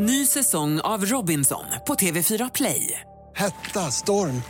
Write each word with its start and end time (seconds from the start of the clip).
Ny 0.00 0.26
säsong 0.26 0.80
av 0.80 1.04
Robinson 1.04 1.64
på 1.86 1.94
TV4 1.94 2.50
Play. 2.54 3.00
Hetta, 3.36 3.80
storm, 3.80 4.42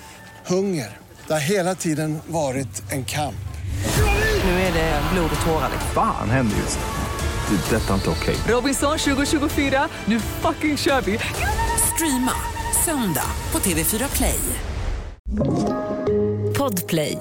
hunger. 0.46 0.96
Det 1.26 1.32
har 1.32 1.50
hela 1.50 1.74
tiden 1.74 2.18
varit 2.26 2.92
en 2.92 3.04
kamp. 3.04 3.49
Nu 4.45 4.50
är 4.50 4.73
det 4.73 5.03
blod 5.13 5.31
och 5.41 5.47
tårar. 5.47 5.71
Fan 5.95 6.31
händer 6.31 6.57
just 6.57 6.79
nu. 6.79 7.57
Det. 7.57 7.76
är 7.76 7.81
Detta 7.81 7.91
är 7.91 7.95
inte 7.95 8.11
okej. 8.11 8.34
Robinson 8.55 8.98
2024, 8.98 9.89
nu 10.05 10.21
fucking 10.21 10.77
kör 10.77 11.00
vi! 11.00 11.19
Streama 11.95 12.33
söndag 12.85 13.30
på 13.51 13.59
TV4 13.59 14.17
Play. 14.17 14.41
Podplay. 16.59 17.19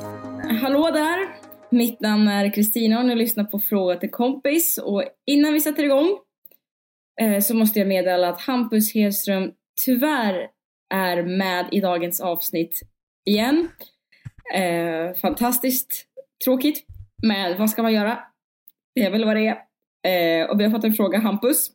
Hallå 0.62 0.92
där! 0.92 1.28
Mitt 1.72 2.02
namn 2.02 2.28
är 2.28 2.54
Kristina 2.54 3.00
och 3.00 3.06
ni 3.06 3.16
lyssnar 3.16 3.44
på 3.44 3.60
Fråga 3.60 3.96
till 3.96 4.12
kompis. 4.12 4.78
Och 4.78 5.04
innan 5.26 5.54
vi 5.54 5.62
sätter 5.62 5.84
igång 5.84 6.18
så 7.42 7.56
måste 7.56 7.80
jag 7.80 7.88
meddela 7.88 8.30
att 8.30 8.42
Hampus 8.42 8.94
Hedström 8.94 9.52
tyvärr 9.86 10.48
är 10.94 11.24
med 11.24 11.68
i 11.72 11.80
dagens 11.80 12.22
avsnitt 12.22 12.82
igen. 13.26 13.70
Eh, 14.54 15.16
fantastiskt 15.22 16.06
tråkigt, 16.44 16.86
men 17.24 17.58
vad 17.58 17.70
ska 17.70 17.84
man 17.84 17.94
göra? 17.94 18.20
Det 18.96 19.04
är 19.04 19.12
väl 19.12 19.26
vad 19.26 19.36
det 19.36 19.48
är. 19.48 19.58
Eh, 20.08 20.50
och 20.50 20.60
vi 20.60 20.64
har 20.64 20.72
fått 20.72 20.84
en 20.84 20.94
fråga, 20.94 21.20
Hampus. 21.20 21.72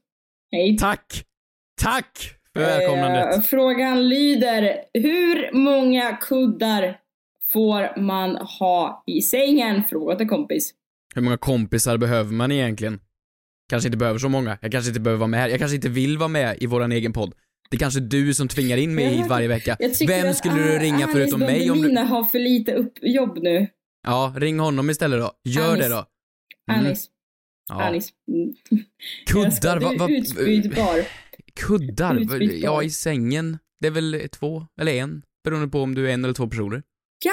Hej. 0.52 0.78
Tack! 0.78 1.24
Tack 1.82 2.18
för 2.52 2.60
välkomnandet. 2.60 3.36
Eh, 3.36 3.42
frågan 3.42 4.08
lyder, 4.08 4.84
hur 4.94 5.52
många 5.52 6.16
kuddar 6.16 7.00
får 7.52 8.00
man 8.00 8.36
ha 8.36 9.04
i 9.06 9.20
sängen? 9.20 9.82
Fråga 9.90 10.16
till 10.16 10.28
kompis. 10.28 10.74
Hur 11.14 11.22
många 11.22 11.36
kompisar 11.36 11.96
behöver 11.96 12.32
man 12.32 12.52
egentligen? 12.52 13.00
Kanske 13.72 13.88
inte 13.88 13.98
behöver 13.98 14.18
så 14.18 14.28
många. 14.28 14.58
Jag 14.62 14.72
kanske 14.72 14.88
inte 14.88 15.00
behöver 15.00 15.18
vara 15.18 15.28
med 15.28 15.40
här. 15.40 15.48
Jag 15.48 15.58
kanske 15.58 15.74
inte 15.74 15.88
vill 15.88 16.18
vara 16.18 16.28
med 16.28 16.56
i 16.60 16.66
våran 16.66 16.92
egen 16.92 17.12
podd. 17.12 17.34
Det 17.70 17.76
är 17.76 17.78
kanske 17.78 18.00
du 18.00 18.34
som 18.34 18.48
tvingar 18.48 18.76
in 18.76 18.94
mig 18.94 19.04
hit 19.04 19.26
varje 19.26 19.48
vecka. 19.48 19.76
Vem 20.06 20.34
skulle 20.34 20.54
du 20.54 20.78
ringa 20.78 21.04
Anis 21.04 21.12
förutom 21.12 21.40
mig 21.40 21.70
om 21.70 21.76
du... 21.78 21.82
Demina 21.82 22.04
har 22.04 22.24
för 22.24 22.38
lite 22.38 22.74
upp 22.74 22.92
jobb 23.02 23.38
nu. 23.42 23.66
Ja, 24.06 24.34
ring 24.36 24.58
honom 24.58 24.90
istället 24.90 25.20
då. 25.20 25.32
Gör 25.44 25.72
Anis. 25.72 25.82
det 25.82 25.88
då. 25.88 26.06
Mm. 26.72 26.86
Anis. 26.86 27.06
Ja. 27.68 27.82
Anis. 27.82 28.08
Mm. 28.28 28.84
Kuddar, 29.26 29.76
är 29.76 29.98
Va, 29.98 30.08
utbytbar. 30.08 31.04
kuddar? 31.66 32.20
Utbytbar. 32.20 32.58
Ja, 32.58 32.82
i 32.82 32.90
sängen. 32.90 33.58
Det 33.80 33.86
är 33.86 33.90
väl 33.90 34.28
två, 34.32 34.66
eller 34.80 34.92
en, 34.92 35.22
beroende 35.44 35.68
på 35.68 35.80
om 35.80 35.94
du 35.94 36.08
är 36.08 36.14
en 36.14 36.24
eller 36.24 36.34
två 36.34 36.46
personer. 36.46 36.82
Ja, 37.24 37.32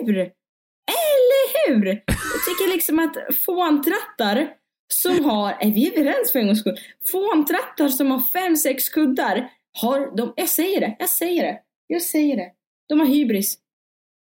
eller 0.00 0.06
hur? 0.06 0.18
Eller 0.18 1.68
hur? 1.68 1.86
Jag 1.86 2.44
tycker 2.46 2.72
liksom 2.74 2.98
att 2.98 3.16
fåntrattar 3.46 4.59
som 4.94 5.24
har, 5.30 5.56
är 5.60 5.70
vi 5.70 5.98
överens 5.98 6.32
för 6.32 6.38
en 6.38 6.46
gångs 6.46 6.60
skull? 6.60 6.78
Fåntrattar 7.12 7.88
som 7.88 8.10
har 8.10 8.20
fem, 8.20 8.56
sex 8.56 8.88
kuddar 8.88 9.50
har, 9.72 10.16
de, 10.16 10.32
jag 10.36 10.48
säger 10.48 10.80
det, 10.80 10.96
jag 10.98 11.10
säger 11.10 11.42
det, 11.42 11.58
jag 11.86 12.02
säger 12.02 12.36
det. 12.36 12.50
De 12.88 13.00
har 13.00 13.06
hybris. 13.06 13.58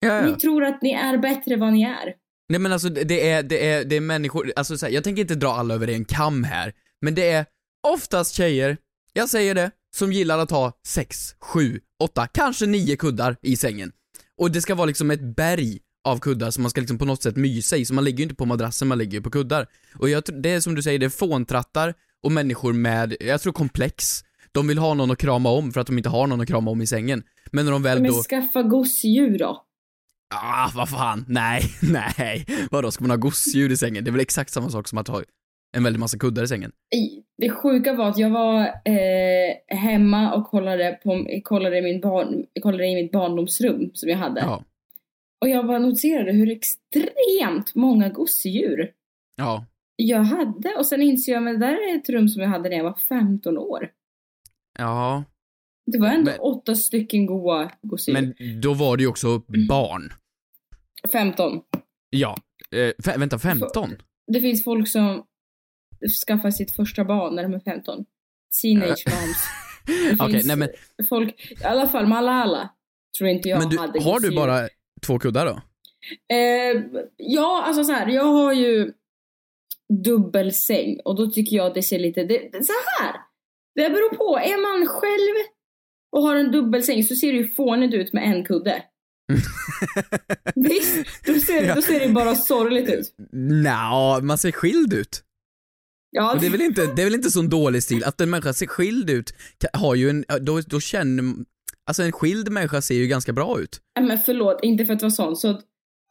Ja, 0.00 0.26
Ni 0.26 0.36
tror 0.36 0.64
att 0.64 0.82
ni 0.82 0.92
är 0.92 1.18
bättre 1.18 1.56
vad 1.56 1.72
ni 1.72 1.82
är. 1.82 2.14
Nej 2.48 2.60
men 2.60 2.72
alltså 2.72 2.88
det 2.88 3.30
är, 3.30 3.42
det 3.42 3.66
är, 3.70 3.84
det 3.84 3.96
är 3.96 4.00
människor, 4.00 4.52
alltså 4.56 4.78
så 4.78 4.86
här, 4.86 4.92
jag 4.92 5.04
tänker 5.04 5.22
inte 5.22 5.34
dra 5.34 5.48
alla 5.48 5.74
över 5.74 5.88
en 5.88 6.04
kam 6.04 6.44
här, 6.44 6.72
men 7.00 7.14
det 7.14 7.30
är 7.30 7.46
oftast 7.88 8.34
tjejer, 8.34 8.76
jag 9.12 9.28
säger 9.28 9.54
det, 9.54 9.70
som 9.96 10.12
gillar 10.12 10.38
att 10.38 10.50
ha 10.50 10.72
sex, 10.86 11.34
sju, 11.40 11.80
åtta, 12.02 12.26
kanske 12.26 12.66
nio 12.66 12.96
kuddar 12.96 13.36
i 13.42 13.56
sängen. 13.56 13.92
Och 14.36 14.50
det 14.50 14.60
ska 14.60 14.74
vara 14.74 14.86
liksom 14.86 15.10
ett 15.10 15.36
berg 15.36 15.78
av 16.10 16.18
kuddar 16.18 16.50
som 16.50 16.62
man 16.62 16.70
ska 16.70 16.80
liksom 16.80 16.98
på 16.98 17.04
något 17.04 17.22
sätt 17.22 17.36
mysa 17.36 17.76
i, 17.76 17.84
så 17.84 17.94
man 17.94 18.04
ligger 18.04 18.18
ju 18.18 18.22
inte 18.22 18.34
på 18.34 18.46
madrassen, 18.46 18.88
man 18.88 18.98
ligger 18.98 19.12
ju 19.12 19.22
på 19.22 19.30
kuddar. 19.30 19.66
Och 19.94 20.08
jag, 20.08 20.22
det 20.42 20.50
är 20.50 20.60
som 20.60 20.74
du 20.74 20.82
säger, 20.82 20.98
det 20.98 21.06
är 21.06 21.10
fåntrattar 21.10 21.94
och 22.22 22.32
människor 22.32 22.72
med, 22.72 23.16
jag 23.20 23.40
tror 23.40 23.52
komplex. 23.52 24.24
De 24.52 24.68
vill 24.68 24.78
ha 24.78 24.94
någon 24.94 25.10
att 25.10 25.18
krama 25.18 25.50
om 25.50 25.72
för 25.72 25.80
att 25.80 25.86
de 25.86 25.98
inte 25.98 26.08
har 26.08 26.26
någon 26.26 26.40
att 26.40 26.48
krama 26.48 26.70
om 26.70 26.82
i 26.82 26.86
sängen. 26.86 27.22
Men 27.52 27.64
när 27.64 27.72
de 27.72 27.82
väl 27.82 28.02
Men 28.02 28.12
då... 28.12 28.22
skaffa 28.22 28.62
gosedjur 28.62 29.38
då. 29.38 29.64
Ah, 30.34 30.70
vad 30.74 30.88
fan, 30.88 31.24
nej, 31.28 31.62
nej. 32.18 32.46
Vadå, 32.70 32.90
ska 32.90 33.04
man 33.04 33.10
ha 33.10 33.16
gosedjur 33.16 33.72
i 33.72 33.76
sängen? 33.76 34.04
Det 34.04 34.10
är 34.10 34.12
väl 34.12 34.20
exakt 34.20 34.50
samma 34.50 34.70
sak 34.70 34.88
som 34.88 34.98
att 34.98 35.08
ha 35.08 35.22
en 35.76 35.84
väldig 35.84 36.00
massa 36.00 36.18
kuddar 36.18 36.42
i 36.42 36.48
sängen? 36.48 36.72
Det 37.38 37.50
sjuka 37.50 37.92
var 37.92 38.08
att 38.08 38.18
jag 38.18 38.30
var 38.30 38.60
eh, 38.84 39.76
hemma 39.78 40.34
och 40.34 40.46
kollade, 40.46 40.98
på, 41.02 41.26
kollade, 41.44 41.78
i 41.78 41.82
min 41.82 42.00
barn, 42.00 42.44
kollade 42.62 42.86
i 42.86 43.02
mitt 43.02 43.12
barndomsrum 43.12 43.90
som 43.94 44.08
jag 44.08 44.18
hade. 44.18 44.40
Ja. 44.40 44.64
Och 45.40 45.48
jag 45.48 45.66
bara 45.66 45.78
noterade 45.78 46.32
hur 46.32 46.50
extremt 46.50 47.74
många 47.74 48.08
gosedjur 48.08 48.92
Ja. 49.36 49.64
jag 49.96 50.18
hade. 50.22 50.74
Och 50.78 50.86
sen 50.86 51.02
inser 51.02 51.32
jag, 51.32 51.42
men 51.42 51.60
det 51.60 51.66
där 51.66 51.90
är 51.92 51.96
ett 51.98 52.08
rum 52.08 52.28
som 52.28 52.42
jag 52.42 52.48
hade 52.48 52.68
när 52.68 52.76
jag 52.76 52.84
var 52.84 52.98
15 53.08 53.58
år. 53.58 53.90
Ja. 54.78 55.24
Det 55.92 55.98
var 55.98 56.08
ändå 56.08 56.30
Men- 56.30 56.40
åtta 56.40 56.74
stycken 56.74 57.26
goa 57.26 57.72
gosedjur. 57.82 58.20
Men 58.38 58.60
då 58.60 58.74
var 58.74 58.96
det 58.96 59.02
ju 59.02 59.08
också 59.08 59.38
barn. 59.68 60.12
15. 61.12 61.60
Ja. 62.10 62.36
Eh, 63.06 63.16
vänta, 63.18 63.38
15? 63.38 63.90
Det 64.32 64.40
finns 64.40 64.64
folk 64.64 64.88
som 64.88 65.24
skaffar 66.26 66.50
sitt 66.50 66.76
första 66.76 67.04
barn 67.04 67.34
när 67.34 67.42
de 67.42 67.54
är 67.54 67.60
15. 67.60 68.04
Teenage 68.62 69.04
moms. 69.06 69.46
Okej, 70.20 70.32
finns 70.32 70.46
nej 70.46 70.56
men, 70.56 70.68
folk, 71.08 71.52
i 71.60 71.64
alla 71.64 71.88
fall 71.88 72.06
Malala 72.06 72.68
tror 73.18 73.30
inte 73.30 73.48
jag 73.48 73.58
men 73.60 73.68
du, 73.68 73.78
hade 73.78 74.00
har 74.02 74.20
du 74.20 74.34
bara 74.36 74.68
två 74.98 75.18
kuddar 75.18 75.46
då? 75.46 75.60
Eh, 76.34 76.82
ja, 77.16 77.62
alltså 77.66 77.84
så 77.84 77.92
här, 77.92 78.08
jag 78.08 78.24
har 78.24 78.52
ju 78.52 78.92
dubbelsäng 80.04 81.00
och 81.04 81.16
då 81.16 81.30
tycker 81.30 81.56
jag 81.56 81.66
att 81.66 81.74
det 81.74 81.82
ser 81.82 81.98
lite, 81.98 82.24
det, 82.24 82.38
det, 82.52 82.64
så 82.64 82.72
här. 82.98 83.16
Det 83.74 83.90
beror 83.90 84.16
på, 84.16 84.38
är 84.38 84.78
man 84.78 84.86
själv 84.86 85.46
och 86.16 86.22
har 86.22 86.36
en 86.36 86.52
dubbelsäng 86.52 87.04
så 87.04 87.14
ser 87.14 87.32
det 87.32 87.38
ju 87.38 87.48
fånigt 87.48 87.94
ut 87.94 88.12
med 88.12 88.24
en 88.24 88.44
kudde. 88.44 88.82
Visst? 90.54 91.24
Då 91.26 91.34
ser, 91.34 91.74
då 91.74 91.82
ser 91.82 92.00
det 92.00 92.08
bara 92.08 92.34
sorgligt 92.34 92.90
ut. 92.90 93.14
Nja, 93.32 94.20
man 94.22 94.38
ser 94.38 94.52
skild 94.52 94.92
ut. 94.92 95.24
Ja, 96.10 96.36
det 96.40 96.46
är 96.46 96.50
väl 96.50 96.60
inte, 96.60 96.86
det 96.86 97.02
är 97.02 97.04
väl 97.06 97.14
inte 97.14 97.30
så 97.30 97.42
dålig 97.42 97.82
stil? 97.82 98.04
Att 98.04 98.20
en 98.20 98.30
människa 98.30 98.52
ser 98.52 98.66
skild 98.66 99.10
ut, 99.10 99.34
har 99.72 99.94
ju 99.94 100.10
en, 100.10 100.24
då, 100.40 100.60
då 100.60 100.80
känner, 100.80 101.34
alltså 101.88 102.02
en 102.02 102.12
skild 102.12 102.48
människa 102.52 102.82
ser 102.82 102.94
ju 102.94 103.06
ganska 103.06 103.32
bra 103.32 103.60
ut. 103.60 103.80
Nej, 103.98 104.08
men 104.08 104.18
förlåt, 104.18 104.58
inte 104.62 104.84
för 104.84 104.94
att 104.94 105.02
vara 105.02 105.10
sån. 105.10 105.36
Så 105.36 105.60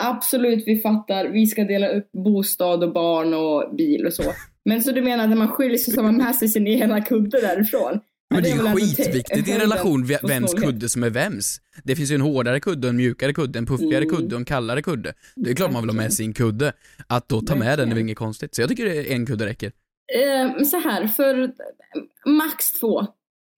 absolut, 0.03 0.63
vi 0.67 0.81
fattar. 0.81 1.27
Vi 1.27 1.47
ska 1.47 1.63
dela 1.63 1.87
upp 1.87 2.11
bostad 2.11 2.83
och 2.83 2.93
barn 2.93 3.33
och 3.33 3.75
bil 3.75 4.05
och 4.05 4.13
så. 4.13 4.23
Men 4.65 4.83
så 4.83 4.91
du 4.91 5.01
menar 5.01 5.23
att 5.23 5.29
när 5.29 5.37
man 5.37 5.47
skiljer 5.47 5.77
sig 5.77 5.93
så 5.93 5.99
har 6.01 6.11
man 6.11 6.17
med 6.17 6.35
sig 6.35 6.47
sin 6.47 6.67
ena 6.67 7.01
kudde 7.01 7.41
därifrån? 7.41 7.99
Men 8.33 8.43
det 8.43 8.49
är 8.49 8.55
ju 8.55 8.75
skitviktigt 8.75 9.47
i 9.47 9.51
en 9.51 9.59
relation 9.59 10.05
vems 10.05 10.53
kudde 10.53 10.89
som 10.89 11.03
är 11.03 11.09
vems. 11.09 11.61
Det 11.83 11.95
finns 11.95 12.11
ju 12.11 12.15
en 12.15 12.21
hårdare 12.21 12.59
kudde, 12.59 12.89
en 12.89 12.97
mjukare 12.97 13.33
kudde, 13.33 13.59
en 13.59 13.65
puffigare 13.65 14.03
Mm. 14.03 14.15
kudde 14.15 14.35
och 14.35 14.39
en 14.39 14.45
kallare 14.45 14.81
kudde. 14.81 15.13
Det 15.35 15.49
är 15.51 15.55
klart 15.55 15.71
man 15.71 15.83
vill 15.83 15.89
ha 15.89 15.95
med 15.95 16.13
sin 16.13 16.33
kudde. 16.33 16.73
Att 17.07 17.29
då 17.29 17.41
ta 17.41 17.55
med 17.55 17.79
den 17.79 17.89
är 17.89 17.93
väl 17.93 18.01
inget 18.01 18.17
konstigt. 18.17 18.55
Så 18.55 18.61
jag 18.61 18.69
tycker 18.69 19.11
en 19.11 19.25
kudde 19.25 19.45
räcker. 19.45 19.71
Eh, 20.13 20.63
så 20.63 20.79
här, 20.79 21.07
för 21.07 21.51
max 22.25 22.71
två. 22.71 23.07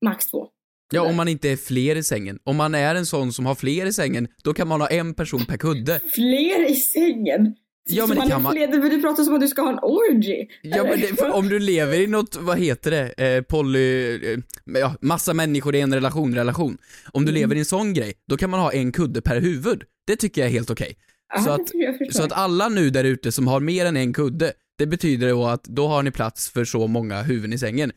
Max 0.05 0.27
två. 0.27 0.47
Ja, 0.91 1.01
om 1.01 1.15
man 1.15 1.27
inte 1.27 1.49
är 1.49 1.55
fler 1.57 1.95
i 1.95 2.03
sängen. 2.03 2.39
Om 2.43 2.55
man 2.55 2.75
är 2.75 2.95
en 2.95 3.05
sån 3.05 3.33
som 3.33 3.45
har 3.45 3.55
fler 3.55 3.85
i 3.85 3.93
sängen, 3.93 4.27
då 4.43 4.53
kan 4.53 4.67
man 4.67 4.81
ha 4.81 4.87
en 4.87 5.13
person 5.13 5.45
per 5.45 5.57
kudde. 5.57 5.99
Fler 6.15 6.71
i 6.71 6.75
sängen? 6.75 7.55
Ja, 7.91 8.07
men 8.07 8.17
det 8.19 8.27
kan 8.27 8.41
man- 8.41 8.51
Fler, 8.53 8.67
du, 8.89 9.01
pratar 9.01 9.23
som 9.23 9.35
att 9.35 9.41
du 9.41 9.47
ska 9.47 9.61
ha 9.61 9.69
en 9.71 9.79
orgy. 9.81 10.47
Ja, 10.61 10.83
men 10.83 10.99
det, 10.99 11.21
om 11.33 11.49
du 11.49 11.59
lever 11.59 11.99
i 11.99 12.07
något, 12.07 12.35
vad 12.39 12.59
heter 12.59 12.91
det, 12.91 13.35
eh, 13.35 13.41
poly, 13.41 14.15
eh, 14.33 14.39
ja, 14.65 14.95
massa 15.01 15.33
människor 15.33 15.75
i 15.75 15.79
en 15.81 15.93
relation, 15.93 16.35
relation. 16.35 16.77
Om 17.11 17.25
du 17.25 17.31
Mm. 17.31 17.41
lever 17.41 17.55
i 17.55 17.59
en 17.59 17.65
sån 17.65 17.93
grej, 17.93 18.13
då 18.27 18.37
kan 18.37 18.49
man 18.49 18.59
ha 18.59 18.71
en 18.73 18.91
kudde 18.91 19.21
per 19.21 19.41
huvud. 19.41 19.83
Det 20.07 20.15
tycker 20.15 20.41
jag 20.41 20.47
är 20.47 20.51
helt 20.51 20.69
okej. 20.69 20.95
Ja, 21.33 21.41
så 21.41 21.49
att-. 21.51 21.71
Så 22.15 22.23
att 22.23 22.31
alla 22.31 22.69
nu 22.69 22.89
där 22.89 23.03
ute 23.03 23.31
som 23.31 23.47
har 23.47 23.59
mer 23.59 23.85
än 23.85 23.97
en 23.97 24.13
kudde, 24.13 24.53
det 24.77 24.85
betyder 24.87 25.29
då 25.29 25.45
att 25.45 25.63
då 25.63 25.87
har 25.87 26.03
ni 26.03 26.11
plats 26.11 26.49
för 26.49 26.65
så 26.65 26.87
många 26.87 27.21
huvuden 27.21 27.53
i 27.53 27.57
sängen. 27.57 27.91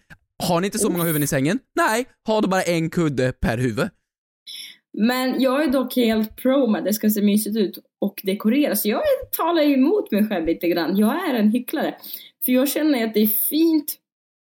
Har 0.48 0.60
ni 0.60 0.66
inte 0.66 0.78
så 0.78 0.90
många 0.90 1.04
huvuden 1.04 1.22
i 1.22 1.26
sängen? 1.26 1.58
Nej, 1.74 2.06
ha 2.26 2.40
då 2.40 2.48
bara 2.48 2.62
en 2.62 2.90
kudde 2.90 3.32
per 3.32 3.58
huvud. 3.58 3.88
Men 4.98 5.40
jag 5.40 5.64
är 5.64 5.70
dock 5.70 5.96
helt 5.96 6.36
pro 6.36 6.66
med 6.66 6.78
att 6.78 6.84
det 6.84 6.92
ska 6.92 7.10
se 7.10 7.22
mysigt 7.22 7.56
ut 7.56 7.78
och 8.00 8.20
dekoreras. 8.24 8.82
Så 8.82 8.88
jag 8.88 9.02
talar 9.32 9.62
emot 9.62 10.10
mig 10.10 10.28
själv 10.28 10.46
lite 10.46 10.68
grann. 10.68 10.96
Jag 10.96 11.28
är 11.28 11.34
en 11.34 11.50
hycklare. 11.50 11.94
För 12.44 12.52
jag 12.52 12.68
känner 12.68 13.06
att 13.06 13.14
det 13.14 13.20
är 13.20 13.26
fint. 13.26 13.98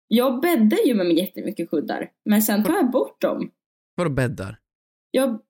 Jag 0.08 0.40
bäddar 0.40 0.86
ju 0.86 0.94
med 0.94 1.12
jättemycket 1.12 1.70
kuddar. 1.70 2.10
Men 2.24 2.42
sen 2.42 2.64
tar 2.64 2.74
jag 2.74 2.90
bort 2.90 3.20
dem. 3.20 3.50
Vadå 3.94 4.10
bäddar? 4.10 4.58
Jag, 5.10 5.40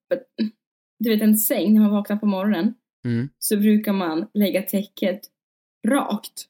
du 0.99 1.11
vet 1.11 1.23
en 1.23 1.37
säng 1.37 1.75
när 1.75 1.81
man 1.81 1.91
vaknar 1.91 2.17
på 2.17 2.27
morgonen. 2.27 2.75
Mm. 3.05 3.29
Så 3.39 3.57
brukar 3.57 3.93
man 3.93 4.27
lägga 4.35 4.63
täcket 4.63 5.21
rakt. 5.89 6.47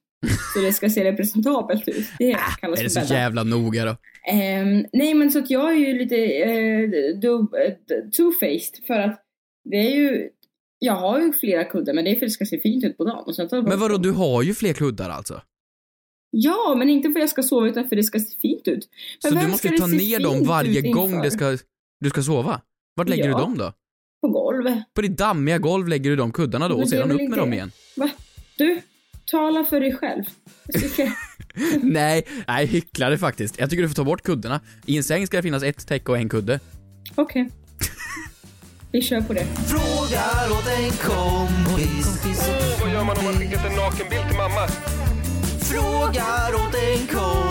Så 0.54 0.60
det 0.60 0.72
ska 0.72 0.90
se 0.90 1.04
representabelt 1.04 1.88
ut. 1.88 2.06
Det 2.18 2.36
kallas 2.60 2.80
Är 2.80 2.84
det 2.84 2.90
så 2.90 3.00
bädda. 3.00 3.14
jävla 3.14 3.42
noga 3.42 3.84
då? 3.84 3.96
Ehm, 4.32 4.84
nej 4.92 5.14
men 5.14 5.30
så 5.30 5.38
att 5.38 5.50
jag 5.50 5.70
är 5.70 5.76
ju 5.76 5.98
lite 5.98 6.16
eh, 6.16 6.88
two-faced 8.18 8.86
för 8.86 8.94
att 8.98 9.22
det 9.70 9.76
är 9.76 9.96
ju 9.96 10.28
jag 10.78 10.92
har 10.94 11.20
ju 11.20 11.32
flera 11.32 11.64
kuddar 11.64 11.94
men 11.94 12.04
det 12.04 12.10
är 12.10 12.14
för 12.14 12.26
att 12.26 12.28
det 12.28 12.30
ska 12.30 12.44
se 12.44 12.60
fint 12.60 12.84
ut 12.84 12.96
på 12.96 13.04
dagen. 13.04 13.24
Och 13.26 13.34
sen 13.34 13.48
tar 13.48 13.62
Men 13.62 13.80
vadå, 13.80 13.96
du 13.96 14.10
har 14.10 14.42
ju 14.42 14.54
fler 14.54 14.72
kuddar 14.72 15.10
alltså? 15.10 15.42
Ja, 16.30 16.74
men 16.78 16.90
inte 16.90 17.08
för 17.10 17.18
att 17.18 17.22
jag 17.22 17.30
ska 17.30 17.42
sova 17.42 17.68
utan 17.68 17.88
för 17.88 17.96
att 17.96 17.98
det 17.98 18.04
ska 18.04 18.18
se 18.20 18.38
fint 18.40 18.68
ut. 18.68 18.88
Men 19.24 19.32
Så 19.32 19.38
du 19.38 19.48
måste 19.48 19.68
ta 19.68 19.86
ner 19.86 20.20
dem 20.20 20.44
varje 20.44 20.80
gång 20.92 21.22
det 21.22 21.30
ska, 21.30 21.58
du 22.00 22.10
ska 22.10 22.22
sova? 22.22 22.60
Vart 22.96 23.08
lägger 23.08 23.24
Ja. 23.28 23.36
du 23.36 23.42
dem 23.42 23.58
då? 23.58 23.72
På 24.22 24.28
golvet. 24.28 24.78
På 24.94 25.00
ditt 25.02 25.16
dammiga 25.18 25.58
golv 25.58 25.88
lägger 25.88 26.10
du 26.10 26.16
de 26.16 26.32
kuddarna 26.32 26.68
då 26.68 26.74
Men 26.74 26.82
och 26.82 26.88
sedan 26.88 27.10
upp 27.10 27.16
med 27.16 27.24
inte- 27.24 27.36
dem 27.38 27.52
igen? 27.52 27.70
Va? 27.96 28.10
Du, 28.58 28.80
tala 29.30 29.64
för 29.64 29.80
dig 29.80 29.96
själv. 29.96 30.24
Tycker... 30.72 31.12
nej, 31.82 32.26
nej 32.48 32.66
hycklare 32.66 33.18
faktiskt. 33.18 33.58
Jag 33.58 33.70
tycker 33.70 33.82
du 33.82 33.88
får 33.88 33.94
ta 33.94 34.04
bort 34.04 34.22
kuddarna. 34.22 34.60
I 34.86 34.96
en 34.96 35.04
säng 35.04 35.26
ska 35.26 35.36
det 35.36 35.42
finnas 35.42 35.62
ett 35.62 35.86
täcke 35.86 36.12
och 36.12 36.18
en 36.18 36.28
kudde. 36.28 36.60
Okej. 37.14 37.50
Vi 38.92 39.02
kör 39.02 39.20
på 39.20 39.32
det. 39.32 39.44
Frågar 39.44 40.52
åt 40.52 40.66
en 40.66 40.90
kompis. 40.90 42.20
Vad 42.80 42.92
gör 42.92 43.04
man 43.04 43.18
om 43.18 43.24
man 43.24 43.34
skickat 43.34 43.66
en 43.70 43.76
nakenbild 43.76 44.28
till 44.28 44.36
mamma? 44.36 44.66
Frågar 45.60 46.54
åt 46.54 46.74
en 46.74 47.06
kompis. 47.06 47.47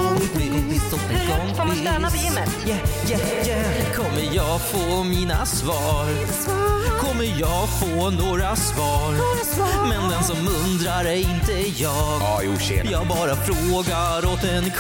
En 1.12 1.28
kompis. 1.28 1.58
Får 1.58 1.66
man 1.66 1.76
stöna 1.76 2.10
på 2.10 2.18
gymmet? 2.18 2.50
Yeah, 2.68 2.80
yeah, 3.10 3.48
yeah. 3.48 3.94
Kommer 3.96 4.36
jag 4.36 4.62
få 4.62 5.04
mina 5.04 5.46
svar? 5.46 6.06
Kommer 7.00 7.26
jag 7.40 7.80
få 7.80 8.10
några 8.10 8.56
svar? 8.56 9.12
Men 9.90 10.10
den 10.12 10.24
som 10.24 10.38
undrar 10.38 11.06
är 11.06 11.16
inte 11.16 11.82
jag. 11.84 12.18
Ja, 12.22 12.42
jo 12.44 12.58
tjena. 12.60 12.92
Jag 12.92 13.08
bara 13.08 13.36
frågar 13.36 14.34
åt 14.34 14.44
en 14.44 14.72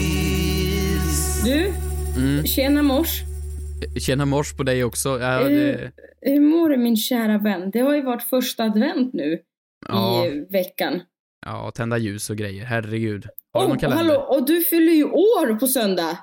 kompis. 0.00 1.42
Du, 1.44 1.72
Mm. 2.16 2.44
tjena 2.46 2.82
mors. 2.82 3.22
Tjena 3.98 4.24
mors 4.26 4.52
på 4.56 4.62
dig 4.62 4.84
också. 4.84 5.20
Ja, 5.20 5.38
det, 5.48 5.90
Hur 6.20 6.40
mår 6.40 6.68
du 6.68 6.76
min 6.76 6.96
kära 6.96 7.38
vän? 7.38 7.70
Det 7.70 7.80
har 7.80 7.94
ju 7.94 8.02
varit 8.02 8.22
första 8.22 8.64
advent 8.64 9.12
nu 9.14 9.38
ja, 9.88 10.26
i 10.26 10.46
veckan. 10.50 11.00
ja, 11.46 11.70
tända 11.74 11.98
ljus 11.98 12.30
och 12.30 12.36
grejer. 12.36 12.64
Herregud. 12.64 13.26
Har 13.52 13.60
du 13.62 13.68
någon 13.68 13.76
Oh, 13.76 13.80
kalender? 13.80 14.04
hallå, 14.04 14.20
och 14.20 14.46
du 14.46 14.60
fyller 14.60 14.92
ju 14.92 15.04
år 15.04 15.54
på 15.58 15.66
söndag! 15.66 16.18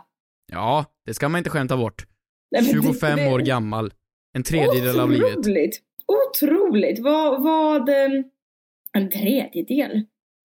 Ja, 0.51 0.85
det 1.05 1.13
ska 1.13 1.29
man 1.29 1.37
inte 1.37 1.49
skämta 1.49 1.77
bort. 1.77 2.05
Nej, 2.51 2.61
men 2.61 2.81
det- 2.81 2.87
25 2.87 3.15
det- 3.17 3.27
år 3.33 3.39
gammal. 3.39 3.93
En 4.33 4.43
tredjedel 4.43 4.99
av 4.99 5.11
livet. 5.11 5.37
Otroligt! 5.37 5.81
Otroligt! 6.31 6.99
Vad, 6.99 7.43
vad... 7.43 7.89
eh, 7.89 8.09
En 8.93 9.09
tredjedel? 9.11 10.01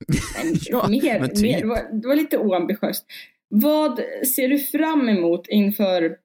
Ja, 0.71 0.89
mer, 0.89 1.21
men 1.21 1.29
typ. 1.35 1.43
mer. 1.43 1.61
Det, 1.61 1.67
var, 1.67 2.01
det 2.03 2.09
var 2.09 2.17
lite 2.17 2.39
oambitiöst. 2.39 3.07
Vad 3.49 4.01
ser 4.37 4.49
du 4.49 4.59
fram 4.59 5.09
emot 5.09 5.47
inför 5.49 6.17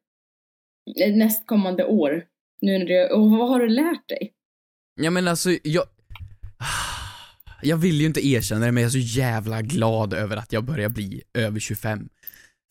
nästkommande 1.16 1.86
år? 1.86 2.26
Nu 2.62 2.78
när 2.78 2.86
det, 2.86 3.10
och 3.10 3.32
vad 3.32 3.50
har 3.50 3.60
du 3.60 3.68
lärt 3.70 4.10
dig? 4.10 4.34
Ja 5.02 5.10
men 5.12 5.28
alltså, 5.28 5.50
jag... 5.64 5.84
Jag 7.62 7.78
vill 7.78 8.02
ju 8.02 8.08
inte 8.08 8.28
erkänna 8.28 8.66
det 8.66 8.72
men 8.72 8.84
jag 8.84 8.88
är 8.88 8.92
så 8.92 9.20
jävla 9.20 9.62
glad 9.62 10.14
över 10.14 10.38
att 10.38 10.54
jag 10.54 10.64
börjar 10.64 10.90
bli 10.90 11.24
över 11.34 11.60
25. 11.60 12.10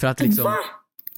För 0.00 0.06
att 0.06 0.20
liksom... 0.20 0.54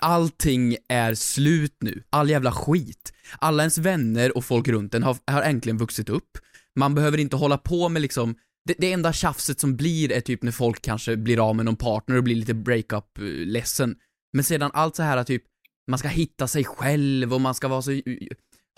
Allting 0.01 0.77
är 0.89 1.15
slut 1.15 1.77
nu. 1.81 2.03
All 2.11 2.31
jävla 2.31 2.53
skit. 2.53 3.13
Alla 3.39 3.63
ens 3.63 3.79
vänner 3.79 4.37
och 4.37 4.45
folk 4.45 4.69
runt 4.69 4.95
en 4.95 5.03
har, 5.03 5.17
har 5.27 5.43
äntligen 5.43 5.79
vuxit 5.79 6.09
upp. 6.09 6.39
Man 6.77 6.95
behöver 6.95 7.19
inte 7.19 7.37
hålla 7.37 7.59
på 7.59 7.89
med 7.89 8.03
liksom 8.03 8.35
det, 8.69 8.75
det 8.79 8.93
enda 8.93 9.13
tjafset 9.13 9.61
som 9.61 9.77
blir 9.77 10.13
är 10.13 10.21
typ 10.21 10.43
när 10.43 10.53
folk 10.53 10.83
kanske 10.83 11.17
blir 11.17 11.49
av 11.49 11.57
med 11.57 11.65
någon 11.65 11.77
partner 11.77 12.17
och 12.17 12.23
blir 12.23 12.37
lite 12.37 12.55
breakup-ledsen. 12.55 13.95
Men 14.33 14.45
sedan 14.45 14.71
allt 14.75 14.97
så 14.97 15.03
här 15.03 15.25
typ, 15.25 15.43
man 15.91 15.99
ska 15.99 16.09
hitta 16.09 16.49
sig 16.49 16.65
själv 16.65 17.35
och 17.35 17.41
man 17.41 17.55
ska 17.55 17.69
vara 17.69 17.83
så, 17.83 18.01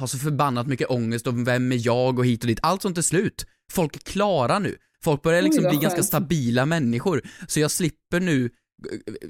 ha 0.00 0.06
så 0.06 0.18
förbannat 0.18 0.66
mycket 0.66 0.90
ångest 0.90 1.26
och 1.26 1.46
vem 1.46 1.72
är 1.72 1.86
jag 1.86 2.18
och 2.18 2.26
hit 2.26 2.42
och 2.42 2.48
dit. 2.48 2.60
Allt 2.62 2.82
sånt 2.82 2.98
är 2.98 3.02
slut. 3.02 3.46
Folk 3.70 3.96
är 3.96 4.00
klara 4.00 4.58
nu. 4.58 4.76
Folk 5.04 5.22
börjar 5.22 5.42
liksom 5.42 5.64
bli 5.68 5.78
ganska 5.78 6.02
stabila 6.02 6.66
människor. 6.66 7.22
Så 7.46 7.60
jag 7.60 7.70
slipper 7.70 8.20
nu 8.20 8.44
eh, 8.44 8.50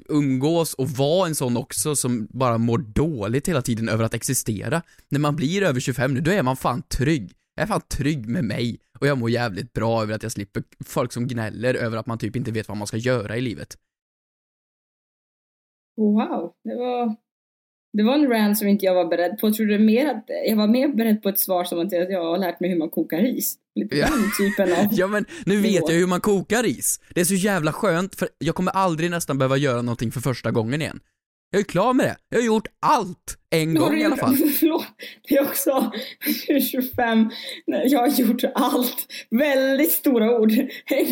umgås 0.09 0.73
och 0.73 0.89
vara 0.89 1.27
en 1.27 1.35
sån 1.35 1.57
också 1.57 1.95
som 1.95 2.27
bara 2.29 2.57
mår 2.57 2.77
dåligt 2.77 3.49
hela 3.49 3.61
tiden 3.61 3.89
över 3.89 4.03
att 4.03 4.13
existera. 4.13 4.81
När 5.09 5.19
man 5.19 5.35
blir 5.35 5.63
över 5.63 5.79
25 5.79 6.13
nu, 6.13 6.21
då 6.21 6.31
är 6.31 6.43
man 6.43 6.57
fan 6.57 6.81
trygg. 6.81 7.31
Jag 7.55 7.63
är 7.63 7.67
fan 7.67 7.81
trygg 7.81 8.27
med 8.27 8.43
mig 8.43 8.79
och 8.99 9.07
jag 9.07 9.17
mår 9.17 9.29
jävligt 9.29 9.73
bra 9.73 10.01
över 10.01 10.13
att 10.13 10.23
jag 10.23 10.31
slipper 10.31 10.63
folk 10.85 11.11
som 11.11 11.27
gnäller 11.27 11.73
över 11.73 11.97
att 11.97 12.05
man 12.07 12.17
typ 12.17 12.35
inte 12.35 12.51
vet 12.51 12.67
vad 12.67 12.77
man 12.77 12.87
ska 12.87 12.97
göra 12.97 13.37
i 13.37 13.41
livet. 13.41 13.77
Wow, 15.97 16.53
det 16.63 16.75
var, 16.75 17.15
det 17.93 18.03
var 18.03 18.13
en 18.13 18.29
rant 18.29 18.57
som 18.57 18.67
inte 18.67 18.85
jag 18.85 18.95
var 18.95 19.05
beredd 19.05 19.37
på. 19.39 19.47
Jag 19.47 19.55
trodde 19.55 19.79
mer 19.79 20.09
att 20.09 20.25
jag 20.47 20.55
var 20.55 20.67
mer 20.67 20.87
beredd 20.87 21.23
på 21.23 21.29
ett 21.29 21.39
svar 21.39 21.63
som 21.63 21.79
att 21.79 21.91
jag 21.91 22.23
har 22.23 22.37
lärt 22.37 22.59
mig 22.59 22.69
hur 22.69 22.77
man 22.77 22.89
kokar 22.89 23.17
ris. 23.17 23.57
Lite 23.75 23.97
Ja. 23.97 24.07
den 24.09 24.31
typen 24.37 24.73
av... 24.73 24.87
Ja 24.91 25.07
men 25.07 25.25
nu 25.45 25.55
Nivå. 25.55 25.63
vet 25.63 25.89
jag 25.89 25.95
hur 25.95 26.07
man 26.07 26.21
kokar 26.21 26.63
ris. 26.63 26.99
Det 27.15 27.21
är 27.21 27.25
så 27.25 27.33
jävla 27.33 27.73
skönt 27.73 28.15
för 28.15 28.29
jag 28.37 28.55
kommer 28.55 28.71
aldrig 28.71 29.11
nästan 29.11 29.37
behöva 29.37 29.57
göra 29.57 29.81
någonting 29.81 30.11
för 30.11 30.21
första 30.21 30.51
gången 30.51 30.81
igen. 30.81 30.99
Jag 31.53 31.59
är 31.59 31.63
klar 31.63 31.93
med 31.93 32.05
det. 32.05 32.15
Jag 32.29 32.37
har 32.39 32.45
gjort 32.45 32.67
allt 32.81 33.37
en 33.49 33.75
gång 33.75 33.97
i 33.97 34.03
alla 34.05 34.17
fall. 34.17 34.35
Förlåt, 34.59 34.85
det 35.29 35.35
är 35.35 35.41
också 35.43 35.91
25. 36.71 37.29
Nej, 37.67 37.87
jag 37.87 37.99
har 37.99 38.07
gjort 38.07 38.43
allt. 38.55 38.95
Väldigt 39.31 39.91
stora 39.91 40.39
ord. 40.39 40.51